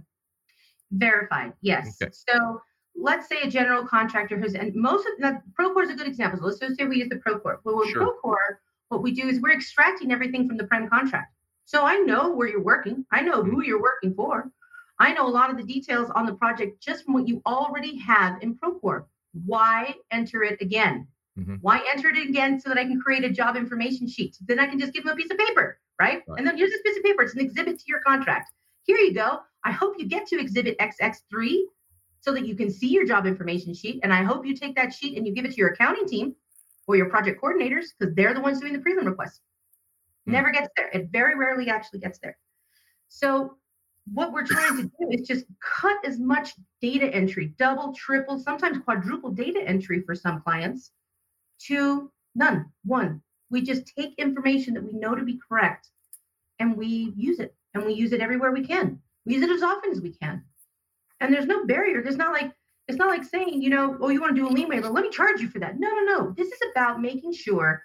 [0.91, 1.97] Verified, yes.
[2.01, 2.11] Okay.
[2.29, 2.61] So
[2.95, 6.39] let's say a general contractor who's, and most of the Procore is a good example.
[6.39, 7.57] So let's just say we use the Procore.
[7.63, 8.13] Well, with sure.
[8.23, 8.57] Procore,
[8.89, 11.33] what we do is we're extracting everything from the prime contract.
[11.65, 13.05] So I know where you're working.
[13.11, 13.61] I know who mm-hmm.
[13.61, 14.51] you're working for.
[14.99, 17.97] I know a lot of the details on the project just from what you already
[17.99, 19.05] have in Procore.
[19.33, 21.07] Why enter it again?
[21.37, 21.55] Mm-hmm.
[21.61, 24.37] Why enter it again so that I can create a job information sheet?
[24.41, 26.21] Then I can just give them a piece of paper, right?
[26.27, 26.37] right?
[26.37, 27.23] And then here's this piece of paper.
[27.23, 28.51] It's an exhibit to your contract.
[28.83, 29.39] Here you go.
[29.63, 31.61] I hope you get to exhibit XX3
[32.19, 33.99] so that you can see your job information sheet.
[34.03, 36.35] And I hope you take that sheet and you give it to your accounting team
[36.87, 39.41] or your project coordinators because they're the ones doing the prelim request.
[40.27, 40.33] Mm.
[40.33, 40.89] Never gets there.
[40.89, 42.37] It very rarely actually gets there.
[43.07, 43.57] So
[44.13, 48.79] what we're trying to do is just cut as much data entry, double, triple, sometimes
[48.79, 50.91] quadruple data entry for some clients
[51.67, 53.21] to none, one.
[53.49, 55.89] We just take information that we know to be correct
[56.59, 58.99] and we use it and we use it everywhere we can.
[59.25, 60.43] We use it as often as we can.
[61.19, 62.01] And there's no barrier.
[62.01, 62.51] There's not like
[62.87, 65.03] it's not like saying, you know, oh, you want to do a lien waiver, let
[65.03, 65.79] me charge you for that.
[65.79, 66.33] No, no, no.
[66.35, 67.83] This is about making sure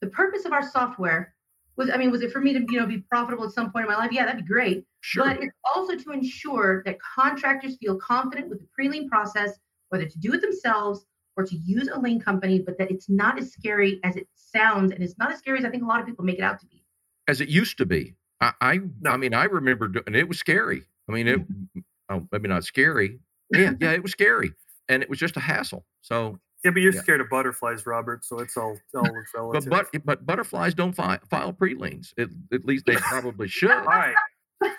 [0.00, 1.34] the purpose of our software
[1.76, 3.84] was, I mean, was it for me to, you know, be profitable at some point
[3.84, 4.10] in my life?
[4.12, 4.84] Yeah, that'd be great.
[5.00, 5.24] Sure.
[5.24, 9.58] But it's also to ensure that contractors feel confident with the pre-lien process,
[9.90, 11.04] whether to do it themselves
[11.36, 14.92] or to use a lien company, but that it's not as scary as it sounds,
[14.92, 16.58] and it's not as scary as I think a lot of people make it out
[16.60, 16.82] to be.
[17.28, 18.14] As it used to be.
[18.40, 19.10] I I, no.
[19.10, 20.82] I mean, I remember, and it was scary.
[21.08, 21.80] I mean, it mm-hmm.
[22.10, 23.18] oh, maybe not scary.
[23.50, 24.52] Yeah, yeah, it was scary,
[24.88, 25.84] and it was just a hassle.
[26.00, 27.00] So yeah, but you're yeah.
[27.00, 28.24] scared of butterflies, Robert.
[28.24, 29.70] So it's all all relative.
[29.70, 32.12] but but but butterflies don't fi- file pre-liens.
[32.16, 33.70] It, at least they probably should.
[33.70, 34.16] all right.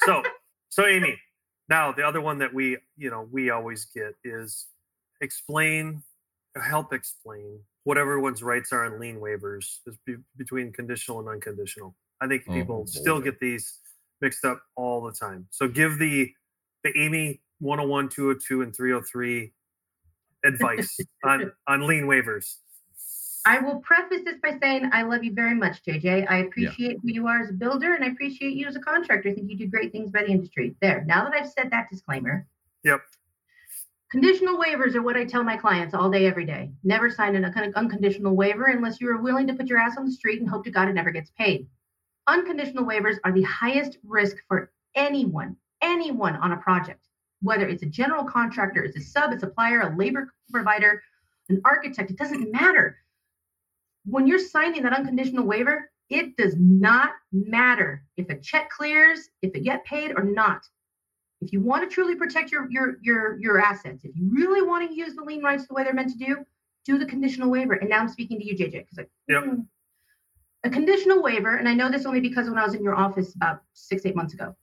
[0.06, 0.21] So
[0.67, 1.17] so Amy,
[1.69, 4.67] now the other one that we you know we always get is
[5.21, 6.04] explain,
[6.62, 11.95] help explain what everyone's rights are on lien waivers is be, between conditional and unconditional.
[12.19, 13.80] I think oh, people still get these
[14.19, 15.47] mixed up all the time.
[15.52, 16.34] So give the
[16.84, 19.54] the Amy 101, 202, and 303
[20.47, 22.55] advice on on lien waivers.
[23.45, 26.29] I will preface this by saying I love you very much, JJ.
[26.29, 26.97] I appreciate yeah.
[27.01, 29.29] who you are as a builder and I appreciate you as a contractor.
[29.29, 30.75] I think you do great things by the industry.
[30.81, 31.05] There.
[31.05, 32.45] Now that I've said that disclaimer.
[32.83, 32.99] Yep.
[34.12, 36.71] Conditional waivers are what I tell my clients all day, every day.
[36.83, 40.12] Never sign an unconditional waiver unless you are willing to put your ass on the
[40.12, 41.67] street and hope to God it never gets paid.
[42.27, 47.07] Unconditional waivers are the highest risk for anyone, anyone on a project,
[47.41, 51.02] whether it's a general contractor, it's a sub, a supplier, a labor provider,
[51.50, 52.97] an architect, it doesn't matter.
[54.06, 59.54] When you're signing that unconditional waiver, it does not matter if a check clears, if
[59.56, 60.62] it get paid or not.
[61.41, 64.89] If you want to truly protect your your your your assets, if you really want
[64.89, 66.38] to use the lien rights the way they're meant to do,
[66.86, 67.73] do the conditional waiver.
[67.73, 69.43] And now I'm speaking to you, JJ, because like, yep.
[69.43, 69.67] Mm,
[70.63, 73.36] a conditional waiver, and I know this only because when I was in your office
[73.36, 74.56] about six, eight months ago,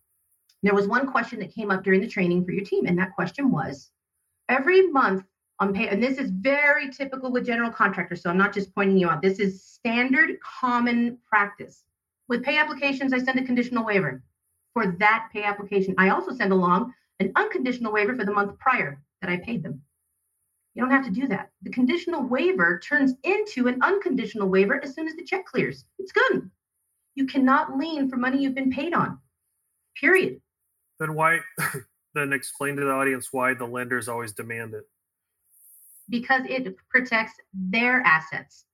[0.64, 3.14] There was one question that came up during the training for your team, and that
[3.14, 3.90] question was
[4.48, 5.26] every month
[5.60, 8.22] on pay, and this is very typical with general contractors.
[8.22, 9.20] So I'm not just pointing you out.
[9.20, 11.84] This is standard common practice.
[12.28, 14.22] With pay applications, I send a conditional waiver
[14.72, 15.94] for that pay application.
[15.98, 19.82] I also send along an unconditional waiver for the month prior that I paid them.
[20.74, 21.50] You don't have to do that.
[21.60, 25.84] The conditional waiver turns into an unconditional waiver as soon as the check clears.
[25.98, 26.50] It's good.
[27.16, 29.18] You cannot lien for money you've been paid on.
[30.00, 30.40] Period.
[31.04, 31.40] Then why?
[32.14, 34.84] then explain to the audience why the lenders always demand it.
[36.08, 38.64] Because it protects their assets.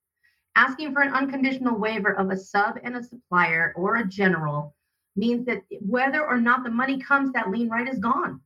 [0.54, 4.76] Asking for an unconditional waiver of a sub and a supplier or a general
[5.16, 8.40] means that whether or not the money comes, that lien right is gone.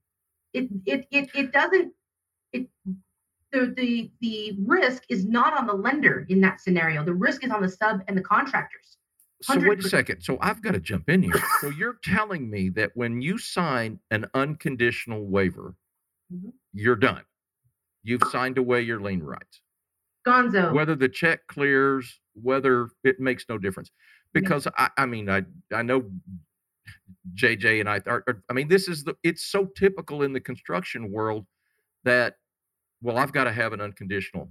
[0.55, 1.93] It it it it doesn't
[2.55, 2.67] it
[3.53, 7.05] the the the risk is not on the lender in that scenario.
[7.05, 8.97] The risk is on the sub and the contractors.
[9.43, 10.23] So wait a second.
[10.23, 11.35] So I've got to jump in here.
[11.61, 15.77] So you're telling me that when you sign an unconditional waiver,
[16.33, 16.53] Mhm.
[16.73, 17.23] you're done.
[18.03, 19.61] You've signed away your lien rights.
[20.27, 20.73] Gonzo.
[20.73, 23.91] Whether the check clears, whether it makes no difference.
[24.35, 24.41] Yeah.
[24.41, 26.11] Because I, I mean, I I know
[27.35, 30.41] JJ and I are, are- I mean, this is the it's so typical in the
[30.41, 31.47] construction world
[32.05, 32.37] that
[33.03, 34.51] well, I've got to have an unconditional.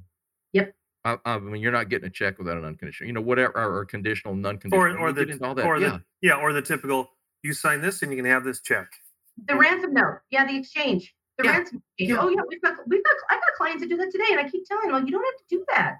[0.54, 0.76] Yep.
[1.06, 3.80] I, I mean, you're not getting a check without an unconditional, you know, whatever, or,
[3.80, 4.96] or conditional, non-conditional.
[4.98, 5.66] Or or the all that.
[5.66, 5.90] or yeah.
[5.90, 7.10] the yeah, or the typical
[7.44, 8.88] you sign this and you can have this check.
[9.48, 10.20] The ransom note.
[10.30, 11.14] Yeah, the exchange.
[11.38, 11.52] The Yeah.
[11.52, 12.10] ransom exchange.
[12.10, 12.18] Yeah.
[12.22, 14.50] Oh yeah, we've got we've got I've got clients that do that today, and I
[14.50, 15.98] keep telling them, like, you don't have to do that.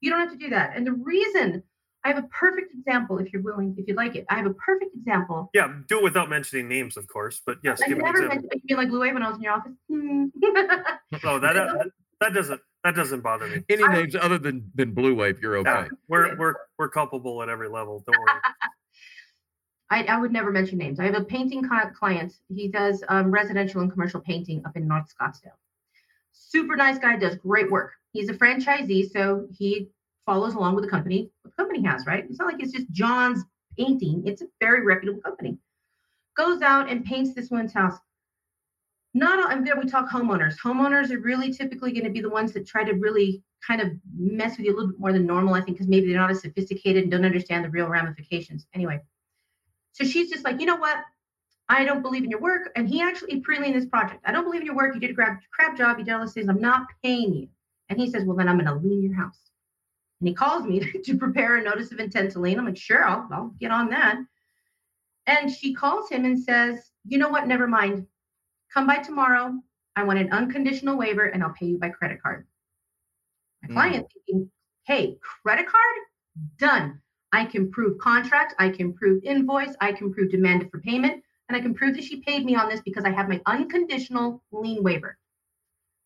[0.00, 0.76] You don't have to do that.
[0.76, 1.62] And the reason
[2.04, 4.52] I have a perfect example, if you're willing, if you'd like it, I have a
[4.54, 5.50] perfect example.
[5.54, 7.40] Yeah, do it without mentioning names, of course.
[7.44, 8.42] But yes, I give an never example.
[8.42, 9.72] mentioned you mean like Blue Wave when I was in your office.
[11.24, 11.90] Oh, that, that
[12.20, 13.64] that doesn't that doesn't bother me.
[13.68, 15.70] Any I- names other than than Blue Wave, you're okay.
[15.70, 18.04] Yeah, we're we're we're culpable at every level.
[18.06, 18.40] Don't worry.
[19.90, 20.98] I, I would never mention names.
[20.98, 21.62] I have a painting
[21.94, 22.34] client.
[22.48, 25.56] He does um, residential and commercial painting up in North Scottsdale.
[26.32, 27.92] Super nice guy, does great work.
[28.12, 29.88] He's a franchisee, so he
[30.26, 31.30] follows along with the company.
[31.42, 32.24] What the company has, right?
[32.28, 33.44] It's not like it's just John's
[33.78, 34.22] painting.
[34.26, 35.58] It's a very reputable company.
[36.36, 37.98] Goes out and paints this woman's house.
[39.14, 40.56] Not all, and there we talk homeowners.
[40.58, 43.92] Homeowners are really typically going to be the ones that try to really kind of
[44.16, 46.30] mess with you a little bit more than normal, I think, because maybe they're not
[46.30, 48.66] as sophisticated and don't understand the real ramifications.
[48.74, 49.00] Anyway,
[49.92, 50.98] so she's just like, you know what?
[51.68, 52.70] I don't believe in your work.
[52.76, 54.20] And he actually pre-liened this project.
[54.26, 54.94] I don't believe in your work.
[54.94, 55.98] You did a crap, crap job.
[55.98, 56.48] You did all these things.
[56.48, 57.48] I'm not paying you.
[57.88, 59.38] And he says, well, then I'm going to lien your house.
[60.20, 62.58] And he calls me to prepare a notice of intent to lien.
[62.58, 64.18] I'm like, sure, I'll, I'll get on that.
[65.26, 67.46] And she calls him and says, you know what?
[67.46, 68.06] Never mind.
[68.74, 69.62] Come by tomorrow.
[69.94, 72.44] I want an unconditional waiver and I'll pay you by credit card.
[73.62, 73.74] My Hmm.
[73.74, 74.50] client thinking,
[74.82, 75.94] hey, credit card?
[76.58, 77.00] Done.
[77.32, 81.56] I can prove contract, I can prove invoice, I can prove demand for payment, and
[81.56, 84.82] I can prove that she paid me on this because I have my unconditional lien
[84.82, 85.18] waiver.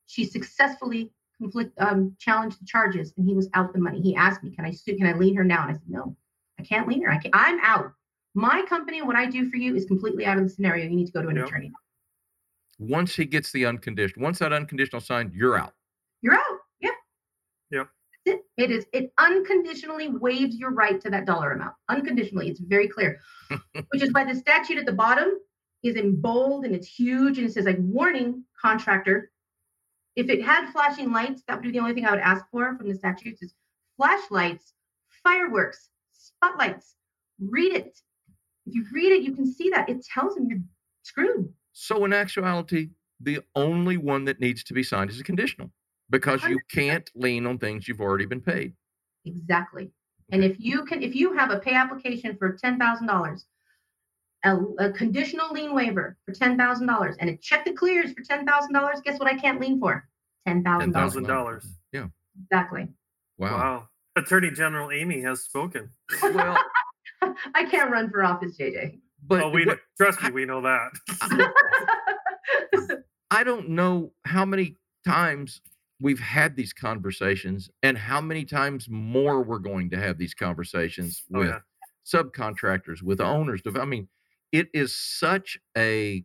[0.06, 4.00] She successfully conflict, um, challenged the charges, and he was out the money.
[4.00, 4.96] He asked me, "Can I sue?
[4.96, 6.16] Can I lien her now?" And I said, "No,
[6.58, 7.10] I can't lien her.
[7.10, 7.34] I can't.
[7.36, 7.92] I'm out.
[8.34, 10.84] My company, what I do for you, is completely out of the scenario.
[10.84, 11.46] You need to go to an Yep.
[11.46, 11.72] attorney.
[12.78, 15.74] Once he gets the unconditional, once that unconditional signed, you're out.
[16.22, 16.58] You're out.
[16.80, 16.94] Yep.
[17.70, 17.88] Yep.
[18.24, 18.40] It.
[18.56, 18.86] It is.
[18.92, 21.74] It unconditionally waives your right to that dollar amount.
[21.88, 22.48] Unconditionally.
[22.48, 23.20] It's very clear.
[23.90, 25.30] Which is why the statute at the bottom
[25.82, 29.30] is in bold and it's huge and it says like warning contractor.
[30.16, 32.76] If it had flashing lights, that would be the only thing I would ask for
[32.76, 33.54] from the statutes is
[33.96, 34.72] flashlights,
[35.22, 36.96] fireworks, spotlights.
[37.40, 37.98] Read it.
[38.66, 39.88] If you read it, you can see that.
[39.88, 40.58] It tells them you're
[41.02, 41.52] screwed.
[41.80, 45.70] So in actuality, the only one that needs to be signed is a conditional
[46.10, 48.72] because you can't lien on things you've already been paid.
[49.24, 49.92] Exactly.
[50.32, 53.46] And if you can, if you have a pay application for ten thousand dollars,
[54.44, 58.22] a, a conditional lien waiver for ten thousand dollars, and a check that clears for
[58.22, 59.32] ten thousand dollars, guess what?
[59.32, 60.08] I can't lien for
[60.48, 61.12] ten thousand dollars.
[61.12, 61.66] Thousand dollars.
[61.92, 62.06] Yeah.
[62.42, 62.88] Exactly.
[63.38, 63.56] Wow.
[63.56, 63.88] Wow.
[64.16, 65.90] Attorney General Amy has spoken.
[66.24, 66.58] Well,
[67.54, 68.98] I can't run for office, JJ.
[69.26, 70.90] But oh, we what- trust me, we know that.
[73.30, 74.74] I don't know how many
[75.06, 75.60] times
[76.00, 81.24] we've had these conversations and how many times more we're going to have these conversations
[81.34, 81.58] Oh, with yeah.
[82.06, 83.60] subcontractors, with owners.
[83.76, 84.08] I mean,
[84.52, 86.24] it is such a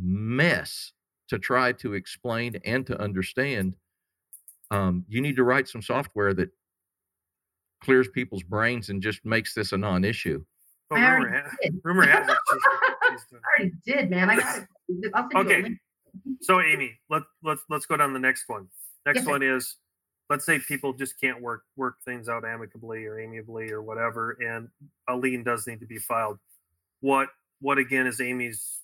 [0.00, 0.92] mess
[1.28, 3.76] to try to explain and to understand.
[4.70, 6.50] Um, you need to write some software that
[7.82, 10.42] clears people's brains and just makes this a non-issue.
[10.90, 11.80] Oh, I already rumor, ha- did.
[11.84, 13.38] rumor has it she's- she's.
[13.40, 14.30] I already did, man.
[14.30, 15.10] I got it.
[15.14, 15.76] I'll send Okay.
[16.40, 18.68] So Amy, let let's let's go down the next one.
[19.06, 19.30] Next Yes, sir.
[19.30, 19.76] one is
[20.30, 24.68] let's say people just can't work work things out amicably or amiably or whatever, and
[25.08, 26.38] a lien does need to be filed.
[27.00, 27.28] What
[27.60, 28.80] what again is Amy's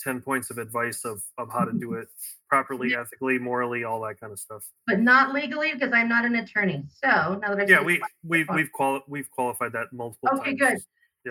[0.00, 2.08] 10 points of advice of of how to do it
[2.48, 4.64] properly, ethically, morally, all that kind of stuff.
[4.86, 6.84] But not legally because I'm not an attorney.
[7.04, 7.08] So
[7.42, 10.60] now that I've Yeah, we we've we've quali- we've qualified that multiple Okay, times.
[10.60, 10.78] good.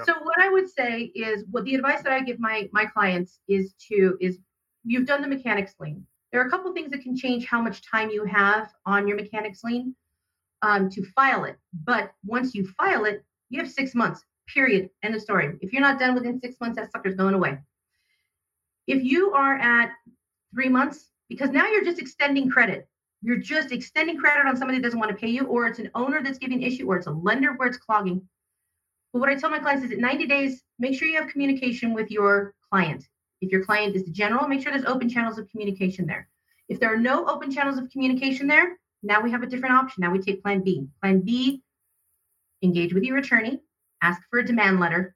[0.05, 3.39] So what I would say is what the advice that I give my my clients
[3.47, 4.39] is to is
[4.83, 6.05] you've done the mechanics lien.
[6.31, 9.15] There are a couple things that can change how much time you have on your
[9.15, 9.95] mechanics lien
[10.61, 11.57] um, to file it.
[11.73, 14.23] But once you file it, you have six months.
[14.47, 14.89] Period.
[15.03, 15.57] End of story.
[15.61, 17.59] If you're not done within six months, that sucker's going away.
[18.87, 19.91] If you are at
[20.53, 22.87] three months, because now you're just extending credit.
[23.21, 25.91] You're just extending credit on somebody that doesn't want to pay you, or it's an
[25.95, 28.27] owner that's giving issue, or it's a lender where it's clogging.
[29.13, 31.93] But what I tell my clients is at 90 days, make sure you have communication
[31.93, 33.07] with your client.
[33.41, 36.27] If your client is the general, make sure there's open channels of communication there.
[36.69, 40.01] If there are no open channels of communication there, now we have a different option.
[40.01, 40.87] Now we take plan B.
[41.01, 41.61] Plan B,
[42.61, 43.61] engage with your attorney,
[44.01, 45.15] ask for a demand letter.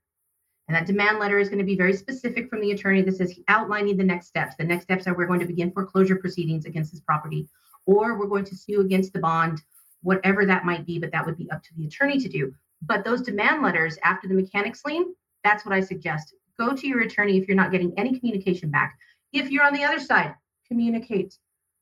[0.67, 3.37] And that demand letter is going to be very specific from the attorney that says
[3.49, 4.55] outlining the next steps.
[4.55, 7.49] The next steps are we're going to begin foreclosure proceedings against this property,
[7.85, 9.61] or we're going to sue against the bond,
[10.01, 12.53] whatever that might be, but that would be up to the attorney to do.
[12.81, 15.13] But those demand letters after the mechanics lien,
[15.43, 16.33] that's what I suggest.
[16.59, 18.97] Go to your attorney if you're not getting any communication back.
[19.33, 20.35] If you're on the other side,
[20.67, 21.37] communicate.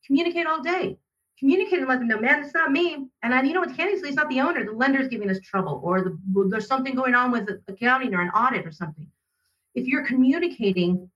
[0.05, 0.97] Communicate all day.
[1.37, 3.07] Communicate and let them know, man, it's not me.
[3.23, 4.65] And I, you know what, candidly, it's not the owner.
[4.65, 8.21] The lender's giving us trouble, or the, well, there's something going on with accounting or
[8.21, 9.07] an audit or something.
[9.73, 11.09] If you're communicating,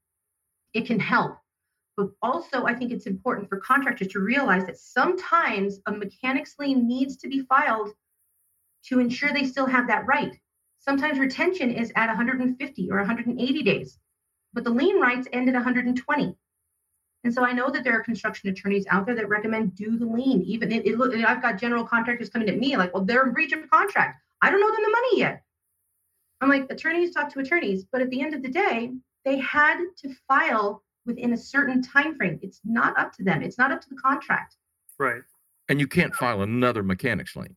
[0.74, 1.38] it can help.
[1.98, 6.88] But also, I think it's important for contractors to realize that sometimes a mechanics lien
[6.88, 7.90] needs to be filed
[8.88, 10.40] to ensure they still have that right.
[10.80, 14.00] Sometimes retention is at 150 or 180 days,
[14.54, 16.36] but the lien rights end at 120.
[17.24, 20.06] And so I know that there are construction attorneys out there that recommend do the
[20.06, 20.42] lien.
[20.42, 23.34] Even it, it look, I've got general contractors coming at me like, well, they're in
[23.34, 24.22] breach of contract.
[24.42, 25.44] I don't know them the money yet.
[26.42, 28.92] I'm like, attorneys talk to attorneys, but at the end of the day,
[29.24, 32.40] they had to file within a certain time frame.
[32.42, 33.42] It's not up to them.
[33.42, 34.58] It's not up to the contract.
[35.00, 35.22] Right.
[35.70, 37.56] And you can't file another mechanics lien.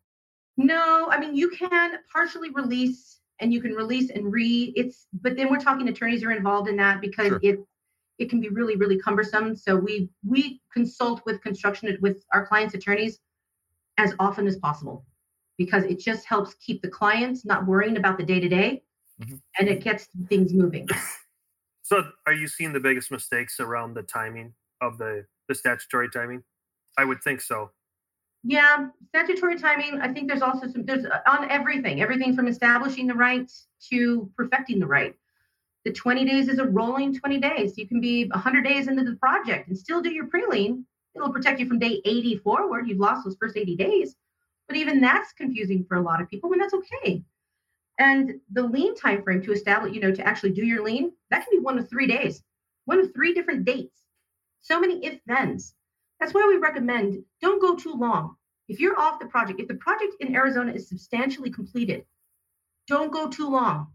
[0.57, 5.37] No, I mean you can partially release and you can release and re it's but
[5.37, 7.41] then we're talking attorneys are involved in that because Sure.
[7.43, 7.59] it
[8.19, 12.75] it can be really really cumbersome so we we consult with construction with our clients
[12.75, 13.21] attorneys
[13.99, 15.05] as often as possible
[15.59, 18.83] because it just helps keep the clients not worrying about the day to day
[19.59, 20.89] and it gets things moving
[21.83, 26.43] So are you seeing the biggest mistakes around the timing of the the statutory timing?
[26.99, 27.71] I would think so.
[28.43, 30.01] Yeah, statutory timing.
[30.01, 33.51] I think there's also some there's uh, on everything, everything from establishing the right
[33.91, 35.14] to perfecting the right.
[35.84, 37.78] The 20 days is a rolling 20 days.
[37.78, 40.84] You can be 100 days into the project and still do your pre-lien.
[41.14, 42.89] It'll protect you from day 80 forward.
[42.89, 44.16] You've lost those first 80 days,
[44.66, 47.22] but even that's confusing for a lot of people, and that's okay.
[47.99, 51.45] And the lien time frame to establish, you know, to actually do your lien, that
[51.45, 52.43] can be one of three days,
[52.84, 54.03] one of three different dates.
[54.61, 55.76] So many if-thens.
[56.21, 58.37] That's why we recommend don't go too long.
[58.69, 62.05] If you're off the project, if the project in Arizona is substantially completed,
[62.89, 63.89] don't go too long.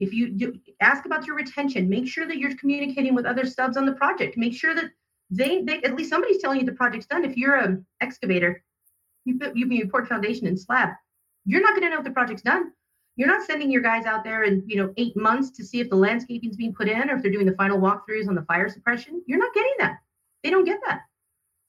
[0.00, 3.76] If you do, ask about your retention, make sure that you're communicating with other subs
[3.76, 4.36] on the project.
[4.36, 4.90] Make sure that
[5.30, 7.24] they, they at least somebody's telling you the project's done.
[7.24, 8.64] If you're an excavator,
[9.24, 10.90] you put you poured foundation and slab,
[11.44, 12.72] you're not going to know if the project's done.
[13.16, 15.88] You're not sending your guys out there in you know eight months to see if
[15.88, 18.68] the landscaping's being put in or if they're doing the final walkthroughs on the fire
[18.68, 19.22] suppression.
[19.26, 19.98] You're not getting that.
[20.42, 21.02] They don't get that.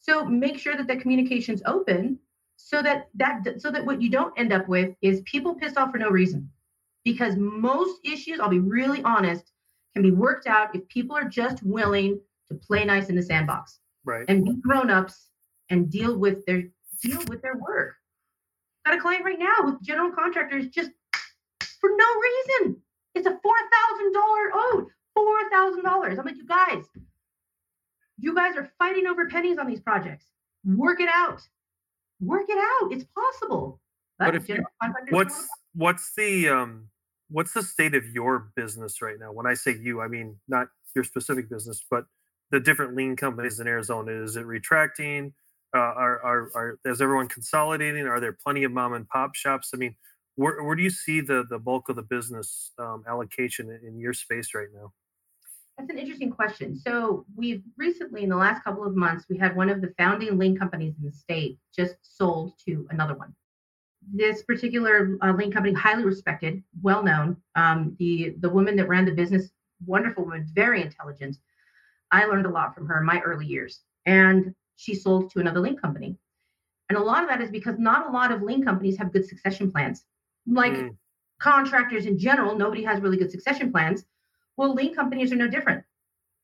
[0.04, 2.20] So make sure that the communication's open
[2.58, 5.91] so that that so that what you don't end up with is people pissed off
[5.91, 6.49] for no reason.
[7.06, 9.51] Because most issues, I'll be really honest,
[9.93, 13.80] can be worked out if people are just willing to play nice in the sandbox
[14.06, 14.26] Right.
[14.28, 15.30] and be grown-ups
[15.70, 16.64] and deal with their
[17.01, 17.95] deal with their work.
[18.86, 20.91] Got a client right now with general contractors just
[21.80, 22.06] for no
[22.60, 22.82] reason.
[23.16, 24.88] It's a four thousand dollar owed.
[25.16, 26.20] Four thousand dollars.
[26.20, 26.84] I'm like, you guys,
[28.20, 30.26] you guys are fighting over pennies on these projects.
[30.66, 31.41] Work it out.
[32.20, 32.91] Work it out.
[32.93, 33.80] It's possible.
[34.20, 36.89] But if you- general contractors don't What's what's the um
[37.30, 39.32] what's the state of your business right now?
[39.32, 42.05] When I say you, I mean not your specific business, but
[42.51, 44.11] the different lien companies in Arizona.
[44.11, 45.34] Is it retracting?
[45.76, 48.05] Uh, are, are are is everyone consolidating?
[48.05, 49.72] Are there plenty of mom and pop shops?
[49.74, 49.95] I mean,
[50.36, 53.99] where where do you see the the bulk of the business um, allocation in, in
[53.99, 54.93] your space right now?
[55.78, 56.76] That's an interesting question.
[56.76, 60.38] So we've recently, in the last couple of months, we had one of the founding
[60.38, 63.34] lien companies in the state just sold to another one.
[64.14, 67.38] This particular uh, lien company, highly respected, well known.
[67.56, 69.52] Um, the the woman that ran the business,
[69.86, 71.38] wonderful woman, very intelligent.
[72.12, 75.60] I learned a lot from her in my early years, and she sold to another
[75.62, 76.18] lien company.
[76.90, 79.26] And a lot of that is because not a lot of lien companies have good
[79.26, 80.06] succession plans.
[80.46, 80.98] Like Mm,
[81.40, 84.06] contractors in general, nobody has really good succession plans.
[84.58, 85.84] Well, lien companies are no different.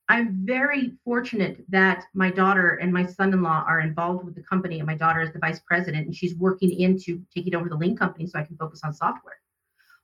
[0.10, 4.88] I'm very fortunate that my daughter and my son-in-law are involved with the company, and
[4.88, 8.26] my daughter is the vice president, and she's working into taking over the Lien company
[8.26, 9.38] so I can focus on software.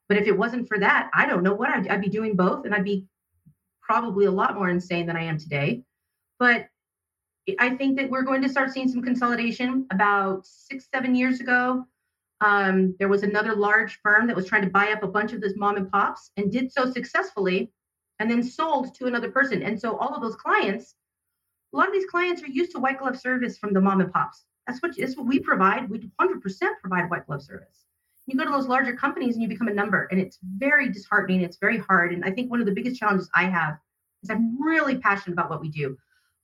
[0.08, 2.66] But if it wasn't for that, I don't know what I'd, I'd be doing both,
[2.66, 3.08] and I'd be
[3.82, 5.84] probably a lot more insane than I am today.
[6.38, 6.68] But
[7.60, 9.88] I think that we're going to start seeing some consolidation.
[9.91, 11.86] About six, seven years ago,
[12.41, 15.41] um, there was another large firm that was trying to buy up a bunch of
[15.41, 17.72] those mom and pops and did so successfully
[18.20, 19.61] and then sold to another person.
[19.63, 20.95] And so all of those clients,
[21.74, 24.11] a lot of these clients are used to white glove service from the mom and
[24.11, 24.45] pops.
[24.68, 25.89] That's what that's what we provide.
[25.89, 26.41] We 100%
[26.82, 27.86] provide white glove service.
[28.26, 31.41] You go to those larger companies and you become a number, and it's very disheartening.
[31.41, 32.11] It's very hard.
[32.13, 33.78] And I think one of the biggest challenges I have
[34.24, 35.97] is I'm really passionate about what we do.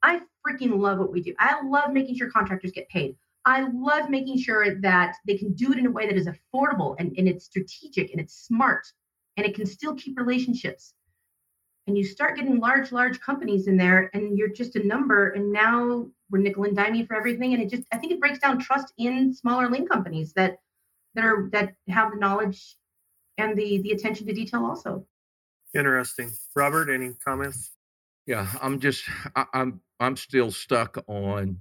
[0.04, 1.34] I freaking love what we do.
[1.40, 3.16] I love making sure contractors get paid.
[3.46, 6.96] I love making sure that they can do it in a way that is affordable
[7.00, 8.86] and, and it's strategic and it's smart
[9.38, 10.94] and it can still keep relationships.
[11.88, 15.30] And you start getting large, large companies in there and you're just a number.
[15.30, 17.54] And now we're nickel and diming for everything.
[17.54, 20.60] And it just, I think it breaks down trust in smaller lien companies that
[21.16, 22.76] that are that have the knowledge
[23.38, 25.06] and the the attention to detail also.
[25.74, 26.32] Interesting.
[26.56, 27.72] Robert, any comments?
[28.26, 29.04] Yeah, I'm just
[29.36, 31.60] I, I'm I'm still stuck on.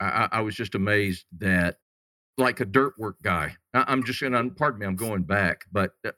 [0.00, 1.76] I, I was just amazed that
[2.38, 3.56] like a dirt work guy.
[3.74, 4.86] I, am just gonna pardon me.
[4.86, 6.12] I'm going back, but uh,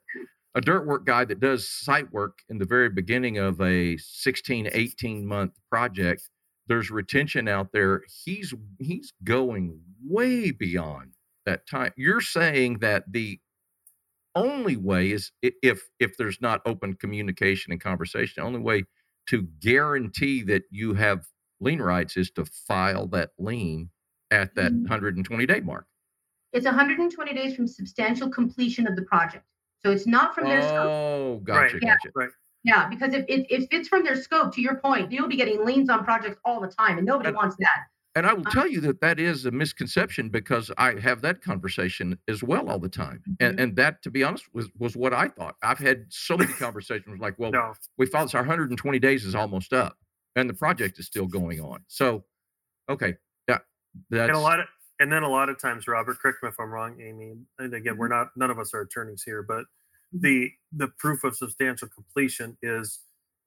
[0.55, 4.69] a dirt work guy that does site work in the very beginning of a 16
[4.73, 6.29] 18 month project
[6.67, 11.15] there's retention out there he's he's going way beyond
[11.47, 13.39] that time you're saying that the
[14.35, 18.85] only way is if if there's not open communication and conversation the only way
[19.27, 21.27] to guarantee that you have
[21.61, 23.89] lien rights is to file that lien
[24.31, 25.53] at that 120 mm-hmm.
[25.53, 25.87] day mark.
[26.53, 29.45] It's 120 days from substantial completion of the project.
[29.85, 30.87] So it's not from their scope.
[30.87, 31.83] Oh, gotcha, right.
[31.83, 31.99] gotcha.
[32.05, 32.11] Yeah.
[32.15, 32.31] Right.
[32.65, 35.65] Yeah, because if, if, if it's from their scope, to your point, you'll be getting
[35.65, 37.87] liens on projects all the time, and nobody and, wants that.
[38.15, 42.19] And I will tell you that that is a misconception because I have that conversation
[42.29, 43.23] as well all the time.
[43.29, 43.45] Mm-hmm.
[43.45, 45.57] And, and that, to be honest, was, was what I thought.
[45.63, 47.73] I've had so many conversations like, well, no.
[47.97, 49.97] we thought our 120 days is almost up
[50.37, 51.81] and the project is still going on.
[51.89, 52.25] So,
[52.91, 53.17] okay.
[53.49, 53.59] Yeah.
[54.11, 54.67] That's, and a lot of,
[55.03, 57.97] and then a lot of times, Robert, correct me if I'm wrong, Amy, and again,
[57.97, 58.19] we're mm-hmm.
[58.19, 59.65] not, none of us are attorneys here, but
[60.15, 60.21] mm-hmm.
[60.21, 63.01] the, the proof of substantial completion is,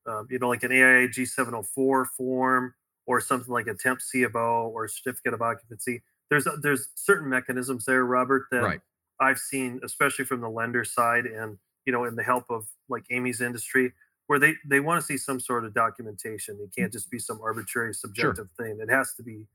[0.08, 2.74] um, you know, like an AIA G704 form,
[3.08, 6.02] or something like a temp C of O or certificate of occupancy.
[6.30, 8.80] There's there's certain mechanisms there, Robert, that right.
[9.20, 13.04] I've seen, especially from the lender side, and you know, in the help of like
[13.12, 13.94] Amy's industry,
[14.28, 16.58] where they they want to see some sort of documentation.
[16.62, 18.66] It can't just be some arbitrary subjective sure.
[18.66, 18.80] thing.
[18.82, 19.46] It has to be,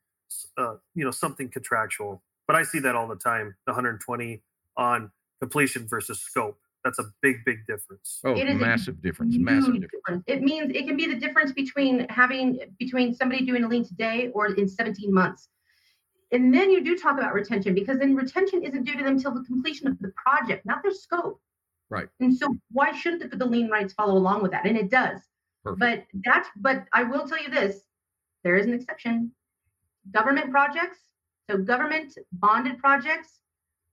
[0.57, 2.23] uh, you know, something contractual.
[2.47, 3.55] But I see that all the time.
[3.67, 4.43] The 120
[4.77, 5.11] on
[5.41, 9.93] completion versus scope that's a big big difference oh massive difference massive difference.
[10.07, 10.25] difference.
[10.27, 14.31] it means it can be the difference between having between somebody doing a lien today
[14.35, 15.49] or in 17 months
[16.33, 19.33] and then you do talk about retention because then retention isn't due to them until
[19.33, 21.41] the completion of the project not their scope
[21.89, 24.91] right and so why shouldn't the, the lien rights follow along with that and it
[24.91, 25.21] does
[25.65, 25.81] Perfect.
[25.81, 27.81] but that's but i will tell you this
[28.45, 29.33] there is an exception
[30.13, 30.99] government projects
[31.51, 33.41] so government bonded projects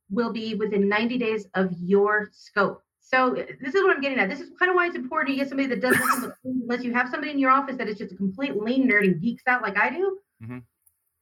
[0.09, 2.83] will be within 90 days of your scope.
[3.01, 4.29] So uh, this is what I'm getting at.
[4.29, 7.09] This is kind of why it's important to get somebody that doesn't unless you have
[7.09, 9.77] somebody in your office that is just a complete lien nerd and geeks out like
[9.77, 10.19] I do.
[10.43, 10.59] Mm-hmm.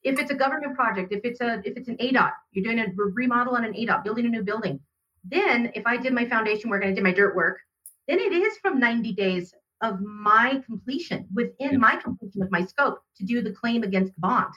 [0.03, 2.87] If it's a government project, if it's a if it's an ADOT, you're doing a
[2.95, 4.79] remodel on an ADOT, building a new building.
[5.23, 7.59] Then if I did my foundation work and I did my dirt work,
[8.07, 11.77] then it is from 90 days of my completion within yeah.
[11.77, 14.53] my completion of my scope to do the claim against the bond.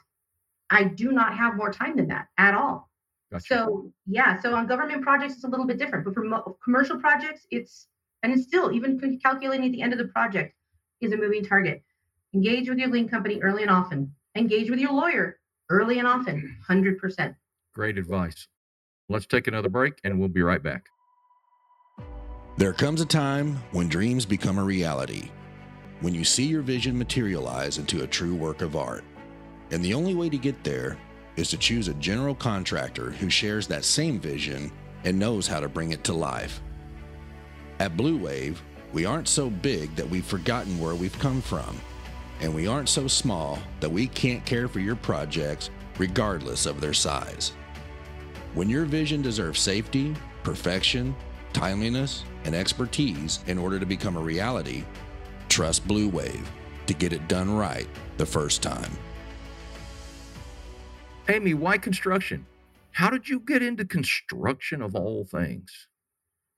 [0.71, 2.91] I do not have more time than that at all.
[3.31, 3.45] Gotcha.
[3.47, 6.99] So yeah, so on government projects it's a little bit different, but for mo- commercial
[6.99, 7.89] projects it's
[8.23, 10.55] and it's still even calculating at the end of the project
[11.01, 11.83] is a moving target.
[12.35, 14.15] Engage with your lien company early and often.
[14.35, 15.39] Engage with your lawyer
[15.71, 16.57] early and often.
[16.67, 17.35] Hundred percent.
[17.75, 18.49] Great advice.
[19.09, 20.87] Let's take another break and we'll be right back.
[22.57, 25.31] There comes a time when dreams become a reality,
[26.01, 29.05] when you see your vision materialize into a true work of art.
[29.71, 30.97] And the only way to get there
[31.37, 34.73] is to choose a general contractor who shares that same vision
[35.05, 36.61] and knows how to bring it to life.
[37.79, 38.61] At Blue Wave,
[38.93, 41.81] we aren't so big that we've forgotten where we've come from,
[42.41, 46.95] and we aren't so small that we can't care for your projects regardless of their
[46.95, 47.53] size.
[48.55, 51.15] When your vision deserves safety, perfection,
[51.53, 54.85] timeliness, and expertise in order to become a reality,
[55.49, 56.51] trust Blue Wave
[56.87, 58.91] to get it done right the first time.
[61.29, 62.47] Amy, why construction?
[62.93, 65.89] How did you get into construction of all things?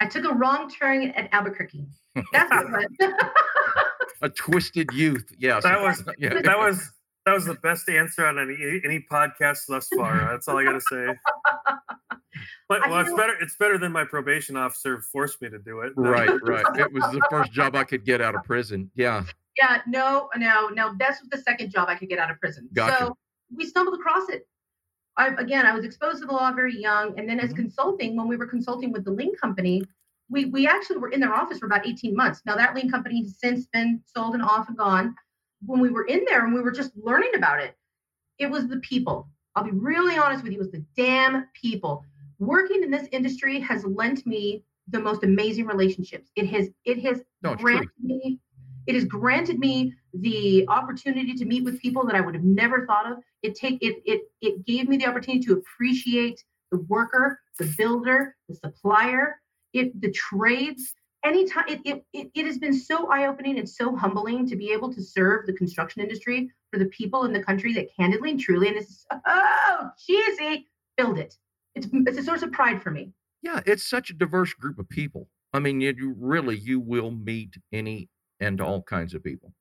[0.00, 1.86] I took a wrong turn at Albuquerque.
[2.32, 3.24] That's what it was.
[4.22, 5.30] a twisted youth.
[5.38, 6.40] Yeah, That was yeah.
[6.42, 6.92] that was
[7.26, 10.16] that was the best answer on any any podcast thus far.
[10.30, 11.06] That's all I gotta say.
[12.68, 13.34] But well, it's better.
[13.40, 15.92] It's better than my probation officer forced me to do it.
[15.96, 16.64] right, right.
[16.76, 18.90] It was the first job I could get out of prison.
[18.94, 19.24] Yeah,
[19.58, 20.94] Yeah, no, no, no.
[20.98, 22.68] This was the second job I could get out of prison.
[22.72, 22.96] Gotcha.
[22.98, 23.16] So
[23.54, 24.46] we stumbled across it.
[25.20, 27.56] I, again, I was exposed to the law very young, and then as Mhm.
[27.56, 29.82] consulting, when we were consulting with the Lien Company,
[30.30, 32.40] we we actually were in their office for about 18 months.
[32.46, 35.14] Now that Lien Company has since been sold and off and gone.
[35.66, 37.76] When we were in there and we were just learning about it,
[38.38, 39.28] it was the people.
[39.54, 42.02] I'll be really honest with you, it was the damn people.
[42.38, 46.30] Working in this industry has lent me the most amazing relationships.
[46.34, 47.72] It has it has No, it's true.
[47.72, 48.40] granted me
[48.86, 52.86] it has granted me the opportunity to meet with people that I would have never
[52.86, 53.18] thought of.
[53.42, 58.36] It take it it it gave me the opportunity to appreciate the worker, the builder,
[58.48, 59.40] the supplier,
[59.72, 60.94] it the trades.
[61.24, 64.92] Anytime it it, it, it has been so eye-opening and so humbling to be able
[64.92, 68.68] to serve the construction industry for the people in the country that candidly and truly,
[68.68, 70.66] and this is oh cheesy,
[70.96, 71.36] build it.
[71.74, 73.12] It's it's a source of pride for me.
[73.42, 73.60] yeah.
[73.66, 75.28] It's such a diverse group of people.
[75.52, 79.52] I mean, you, you really you will meet any and all kinds of people.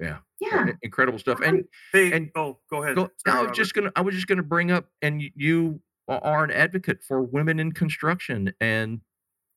[0.00, 0.66] Yeah, Yeah.
[0.82, 1.40] incredible stuff.
[1.40, 2.96] And Hey, And- oh, go ahead.
[2.96, 3.54] Go, Sorry, I was Robert.
[3.56, 7.58] just gonna I was just gonna bring up, and you are an advocate for women
[7.60, 9.00] in construction and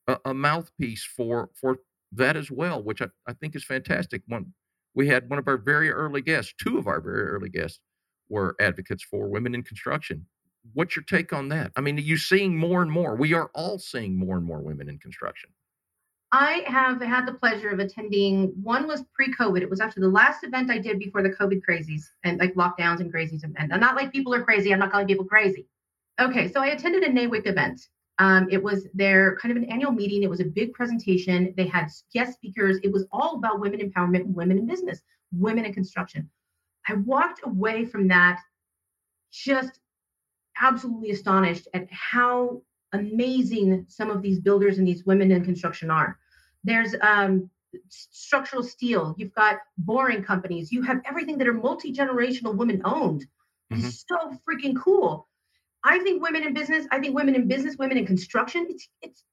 [0.07, 1.77] a, a mouthpiece for for
[2.13, 4.23] that as well, which I, I think is fantastic.
[4.27, 4.53] One
[4.95, 7.79] we had one of our very early guests, two of our very early guests
[8.27, 10.25] were advocates for women in construction.
[10.73, 11.71] What's your take on that?
[11.75, 13.15] I mean, are you seeing more and more.
[13.15, 15.49] We are all seeing more and more women in construction.
[16.33, 18.53] I have had the pleasure of attending.
[18.63, 19.61] One was pre-COVID.
[19.61, 23.01] It was actually the last event I did before the COVID crazies and like lockdowns
[23.01, 23.43] and crazies.
[23.43, 24.71] And, not like people are crazy.
[24.71, 25.67] I'm not calling people crazy.
[26.19, 27.81] Okay, so I attended a NAWIC event.
[28.19, 30.23] Um, it was their kind of an annual meeting.
[30.23, 31.53] It was a big presentation.
[31.57, 32.77] They had guest speakers.
[32.83, 35.01] It was all about women empowerment, women in business,
[35.33, 36.29] women in construction.
[36.87, 38.39] I walked away from that
[39.31, 39.79] just
[40.61, 42.61] absolutely astonished at how
[42.93, 46.17] amazing some of these builders and these women in construction are.
[46.63, 47.49] There's um,
[47.89, 49.15] structural steel.
[49.17, 50.71] You've got boring companies.
[50.71, 53.25] You have everything that are multi generational women owned.
[53.71, 55.27] It's so freaking cool.
[55.83, 56.85] I think women in business.
[56.91, 58.67] I think women in business, women in construction.
[58.69, 59.23] It's it's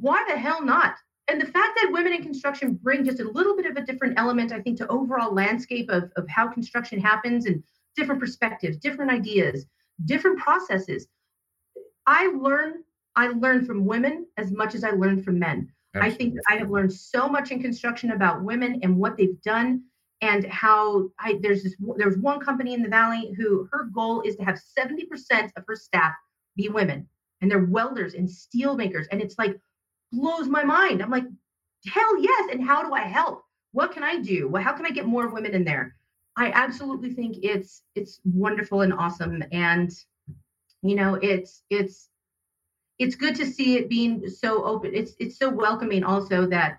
[0.00, 0.94] why the hell not?
[1.28, 4.18] And the fact that women in construction bring just a little bit of a different
[4.18, 7.62] element, I think, to overall landscape of, of how construction happens and
[7.96, 9.66] different perspectives, different ideas,
[10.04, 11.06] different processes.
[12.06, 15.72] I learn I learn from women as much as I learn from men.
[15.94, 19.82] I think I have learned so much in construction about women and what they've done
[20.22, 24.36] and how I there's this there's one company in the valley who her goal is
[24.36, 26.14] to have 70% of her staff
[26.56, 27.06] be women
[27.40, 29.58] and they're welders and steel makers and it's like
[30.12, 31.02] blows my mind.
[31.02, 31.26] I'm like
[31.86, 33.44] hell yes and how do I help?
[33.72, 34.48] What can I do?
[34.48, 35.96] Well, how can I get more women in there?
[36.36, 39.92] I absolutely think it's it's wonderful and awesome and
[40.82, 42.08] you know it's it's
[42.98, 46.78] it's good to see it being so open it's it's so welcoming also that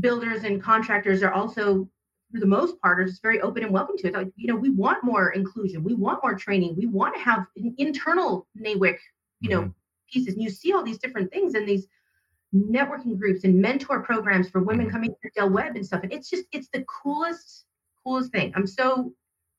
[0.00, 1.88] builders and contractors are also
[2.32, 4.54] for the most part are just very open and welcome to it like you know
[4.56, 8.98] we want more inclusion we want more training we want to have an internal nawic
[9.40, 9.74] you know Mhm.
[10.12, 11.86] pieces and you see all these different things and these
[12.54, 14.90] networking groups and mentor programs for women Mhm.
[14.90, 17.66] coming through Del Webb and stuff and it's just it's the coolest
[18.04, 19.14] coolest thing i'm so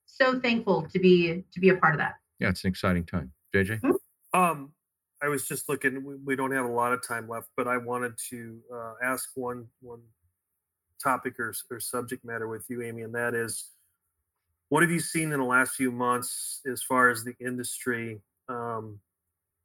[0.05, 3.31] so thankful to be to be a part of that Yeah, it's an exciting time.
[3.53, 3.79] JJ?
[4.33, 4.73] Um,
[5.24, 6.19] I was just looking.
[6.26, 9.67] We, don't have a lot of time left, but I wanted to uh, ask one
[9.82, 10.01] one
[11.01, 13.69] topic or, or subject matter with you, Amy, and that is,
[14.69, 18.22] what have you seen in the last few months as far as the industry?
[18.49, 18.99] Um,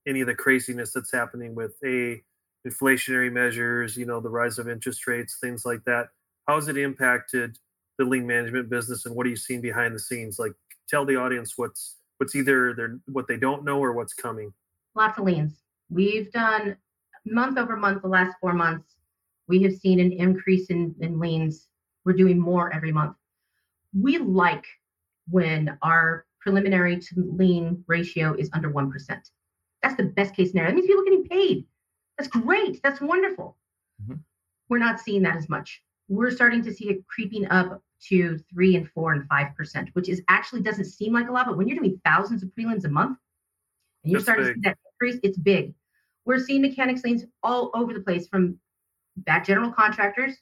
[0.06, 2.22] any of the craziness that's happening with a
[2.66, 6.08] inflationary measures, you know, the rise of interest rates, things like that.
[6.46, 7.58] How has it impacted
[7.98, 10.38] the lien management business, and what are you seeing behind the scenes?
[10.38, 10.52] Like,
[10.88, 14.52] tell the audience what's what's either they're what they don't know or what's coming.
[14.96, 15.52] Lots of liens.
[15.90, 16.76] We've done
[17.26, 18.94] month over month the last four months.
[19.46, 21.68] We have seen an increase in, in liens.
[22.04, 23.14] We're doing more every month.
[23.92, 24.64] We like
[25.28, 28.90] when our preliminary to lien ratio is under 1%.
[29.82, 30.70] That's the best case scenario.
[30.70, 31.66] That means people are getting paid.
[32.16, 32.82] That's great.
[32.82, 33.56] That's wonderful.
[34.02, 34.20] Mhm.
[34.68, 35.82] We're not seeing that as much.
[36.08, 40.08] We're starting to see it creeping up to three and four and five percent, which
[40.08, 42.88] is actually doesn't seem like a lot, but when you're doing thousands of prelims a
[42.88, 43.18] month,
[44.04, 45.74] and you're That's starting to see that it's big.
[46.24, 48.58] We're seeing mechanics liens all over the place from
[49.18, 50.36] bad general contractors,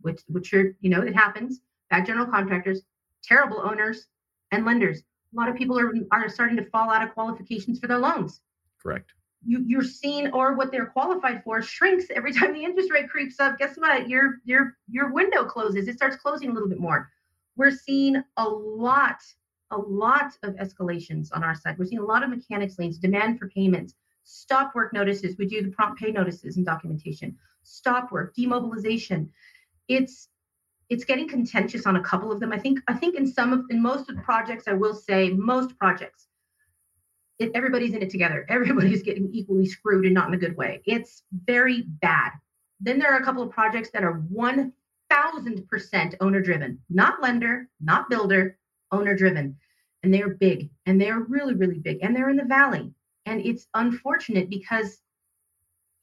[0.00, 1.60] which which are you know it happens.
[1.90, 2.82] Bad general contractors,
[3.22, 4.06] terrible owners,
[4.52, 5.02] and lenders.
[5.32, 8.40] A lot of people are are starting to fall out of qualifications for their loans.
[8.82, 9.12] Correct.
[9.44, 13.40] you, you're seeing or what they're qualified for shrinks every time the interest rate creeps
[13.40, 13.58] up.
[13.58, 14.08] Guess what?
[14.08, 15.88] Your your your window closes.
[15.88, 17.10] It starts closing a little bit more.
[17.56, 19.18] We're seeing a lot,
[19.70, 21.78] a lot of escalations on our side.
[21.78, 23.94] We're seeing a lot of mechanics liens, demand for payments,
[24.24, 25.36] stop work notices.
[25.38, 29.30] We do the prompt pay notices and documentation, stop work, demobilization.
[29.88, 30.28] It's
[30.88, 32.52] it's getting contentious on a couple of them.
[32.52, 35.30] I think I think in some of in most of the projects, I will say
[35.30, 36.28] most projects
[37.38, 38.44] it, everybody's in it together.
[38.50, 40.82] Everybody's getting equally screwed and not in a good way.
[40.84, 42.32] It's very bad.
[42.80, 48.08] Then there are a couple of projects that are 1000% owner driven, not lender, not
[48.08, 48.57] builder,
[48.92, 49.56] owner driven.
[50.02, 52.92] And they're big and they're really, really big and they're in the valley.
[53.26, 54.98] And it's unfortunate because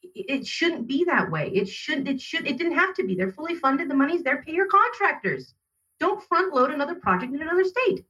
[0.04, 1.50] it shouldn't be that way.
[1.54, 3.16] It shouldn't, it should, it didn't have to be.
[3.16, 3.90] They're fully funded.
[3.90, 4.44] The money's there.
[4.44, 5.56] Pay your contractors.
[6.00, 8.06] Don't front load another project in another state.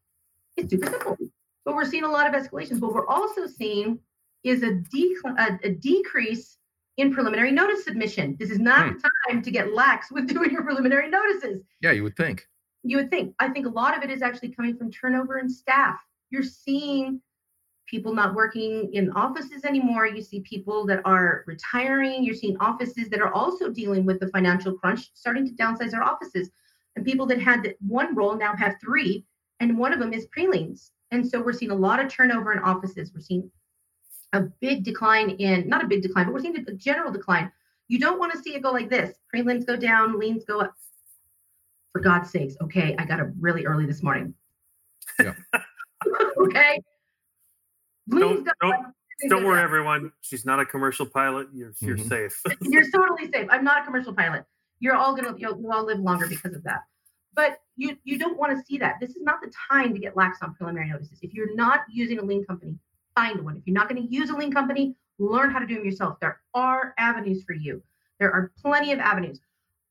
[0.58, 1.18] It's super simple
[1.66, 2.80] but we're seeing a lot of escalations.
[2.80, 4.00] What we're also seeing
[4.44, 4.82] is a,
[5.38, 6.58] a, a decrease
[6.98, 8.38] in preliminary notice submission.
[8.40, 8.94] This is not hmm.
[8.94, 11.64] the time to get lax with doing your preliminary notices.
[11.82, 12.48] Yeah, you would think.
[12.86, 13.34] You would think.
[13.40, 15.98] I think a lot of it is actually coming from turnover in staff.
[16.30, 17.20] You're seeing
[17.88, 20.08] people not working in offices anymore.
[20.08, 22.24] You see people that are retiring.
[22.24, 26.04] You're seeing offices that are also dealing with the financial crunch, starting to downsize their
[26.04, 26.50] offices.
[26.96, 29.26] And people that had one role now have three,
[29.60, 30.92] and one of them is prelims.
[31.12, 33.12] And so we're seeing a lot of turnover in offices.
[33.14, 33.50] We're seeing
[34.34, 37.52] a big decline in, not a big decline, but we're seeing a general decline.
[37.88, 39.18] You don't want to see it go like this.
[39.34, 40.76] Prelims go down, liens go up.
[41.96, 44.34] For God's sakes, okay, I got up really early this morning.
[45.18, 45.32] Yeah.
[46.38, 46.82] okay.
[48.10, 49.64] Liens don't, don't, don't worry, down.
[49.64, 50.12] everyone.
[50.20, 51.48] She's not a commercial pilot.
[51.54, 52.10] You're you're mm-hmm.
[52.10, 52.41] safe.
[52.64, 53.48] you're totally safe.
[53.50, 54.43] I'm not a commercial pilot.
[54.82, 56.82] You're all gonna you'll, you'll all live longer because of that.
[57.34, 58.96] But you you don't want to see that.
[59.00, 61.20] This is not the time to get lax on preliminary notices.
[61.22, 62.76] If you're not using a lien company,
[63.16, 63.56] find one.
[63.56, 66.20] If you're not going to use a lien company, learn how to do them yourself.
[66.20, 67.82] There are avenues for you.
[68.20, 69.39] There are plenty of avenues.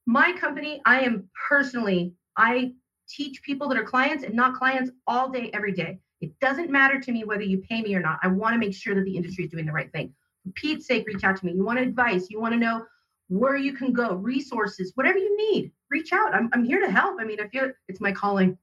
[0.07, 2.73] My company, I am personally, I
[3.09, 5.99] teach people that are clients and not clients all day, every day.
[6.21, 8.19] It doesn't matter to me whether you pay me or not.
[8.23, 10.15] I want to make sure that the industry is doing the right thing.
[10.43, 11.53] For Pete's sake, reach out to me.
[11.53, 12.85] You want advice, you want to know
[13.29, 16.35] where you can go, resources, whatever you need, reach out.
[16.35, 17.17] I'm, I'm here to help.
[17.21, 18.59] I mean, I feel it's my calling.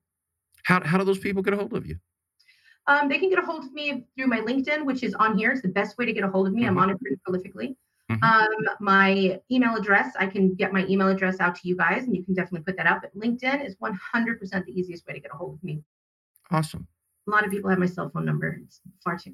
[0.64, 1.98] How, how do those people get a hold of you?
[2.88, 5.52] Um, they can get a hold of me through my LinkedIn, which is on here.
[5.52, 6.62] It's the best way to get a hold of me.
[6.64, 6.78] Mm-hmm.
[6.78, 7.76] I'm on it pretty prolifically.
[8.12, 8.24] Mm-hmm.
[8.24, 12.16] Um, my email address, I can get my email address out to you guys, and
[12.16, 13.02] you can definitely put that out.
[13.02, 15.82] But LinkedIn is 100% the easiest way to get a hold of me.
[16.52, 16.88] Awesome.
[17.28, 18.60] A lot of people have my cell phone number.
[18.64, 19.34] It's far too.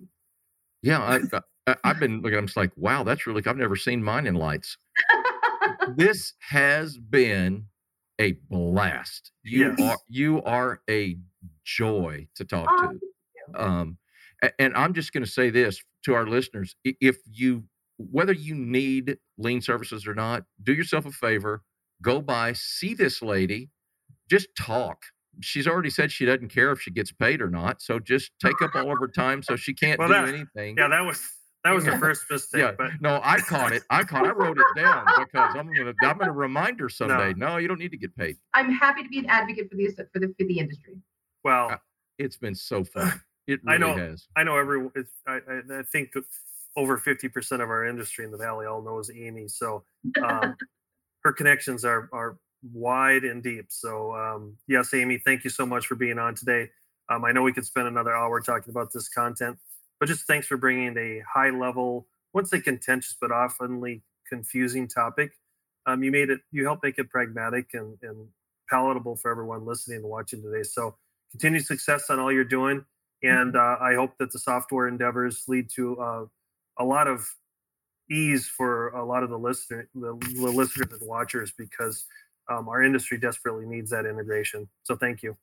[0.81, 1.19] Yeah,
[1.67, 2.37] I, I, have been looking.
[2.37, 3.41] I'm just like, wow, that's really.
[3.45, 4.77] I've never seen mine in lights.
[5.95, 7.65] this has been
[8.19, 9.31] a blast.
[9.43, 9.91] You yes.
[9.91, 11.17] are you are a
[11.63, 13.63] joy to talk oh, to.
[13.63, 13.97] Um,
[14.59, 17.63] and I'm just going to say this to our listeners: if you
[17.97, 21.63] whether you need lien services or not, do yourself a favor,
[22.01, 23.69] go by, see this lady,
[24.29, 25.03] just talk.
[25.41, 28.61] She's already said she doesn't care if she gets paid or not, so just take
[28.61, 30.75] up all of her time so she can't well, do that, anything.
[30.77, 31.21] Yeah, that was
[31.63, 32.61] that was the first mistake.
[32.61, 32.71] Yeah.
[32.77, 33.83] But no, I caught it.
[33.89, 34.25] I caught.
[34.25, 35.93] I wrote it down because I'm gonna.
[36.01, 37.33] I'm gonna remind her someday.
[37.35, 37.49] No.
[37.49, 38.37] no, you don't need to get paid.
[38.53, 40.95] I'm happy to be an advocate for the for the for the industry.
[41.43, 41.77] Well, uh,
[42.17, 43.21] it's been so fun.
[43.47, 43.95] It really I know.
[43.95, 44.27] Has.
[44.35, 44.91] I know everyone.
[45.27, 46.13] I, I, I think
[46.77, 49.47] over 50% of our industry in the valley all knows Amy.
[49.49, 49.83] So
[50.23, 50.55] um,
[51.23, 52.37] her connections are are
[52.73, 53.65] wide and deep.
[53.69, 56.69] So um, yes, Amy, thank you so much for being on today.
[57.09, 59.57] Um, I know we could spend another hour talking about this content,
[59.99, 65.31] but just thanks for bringing a high level, once a contentious but oftenly confusing topic.
[65.85, 68.27] Um, you made it, you helped make it pragmatic and, and
[68.69, 70.63] palatable for everyone listening and watching today.
[70.63, 70.95] So
[71.31, 72.83] continued success on all you're doing.
[73.23, 76.25] And uh, I hope that the software endeavors lead to uh,
[76.79, 77.27] a lot of
[78.09, 82.05] ease for a lot of the listener, the, the listeners and watchers, because
[82.49, 84.67] um, our industry desperately needs that integration.
[84.83, 85.35] So thank you.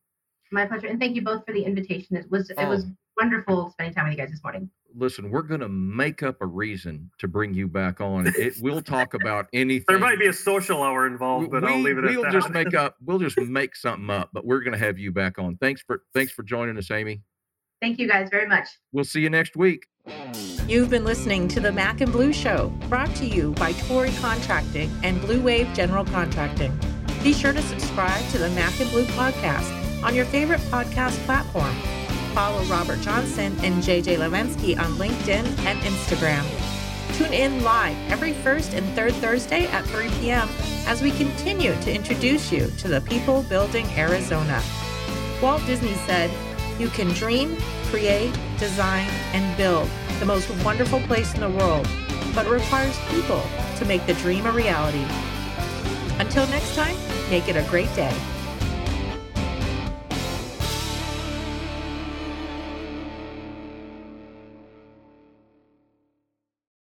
[0.50, 2.16] My pleasure, and thank you both for the invitation.
[2.16, 2.68] It was it oh.
[2.68, 2.86] was
[3.20, 4.70] wonderful spending time with you guys this morning.
[4.96, 8.28] Listen, we're going to make up a reason to bring you back on.
[8.28, 9.86] It we'll talk about anything.
[9.88, 12.40] There might be a social hour involved, but we, I'll leave it we'll at that.
[12.40, 12.96] just make up.
[13.04, 14.30] We'll just make something up.
[14.32, 15.56] But we're going to have you back on.
[15.56, 17.22] Thanks for thanks for joining us, Amy.
[17.80, 18.68] Thank you guys very much.
[18.92, 19.86] We'll see you next week.
[20.66, 24.90] You've been listening to the Mac and Blue Show, brought to you by Tory Contracting
[25.02, 26.78] and Blue Wave General Contracting.
[27.22, 31.74] Be sure to subscribe to the Mac and Blue podcast on your favorite podcast platform
[32.34, 36.44] follow Robert Johnson and JJ Levensky on LinkedIn and Instagram.
[37.16, 40.48] Tune in live every first and third Thursday at 3 p.m.
[40.88, 44.60] as we continue to introduce you to the people building Arizona.
[45.40, 46.28] Walt Disney said,
[46.80, 49.88] You can dream, create, design, and build
[50.24, 51.86] the most wonderful place in the world,
[52.34, 53.42] but requires people
[53.76, 55.04] to make the dream a reality.
[56.18, 56.96] Until next time,
[57.28, 58.33] make it a great day.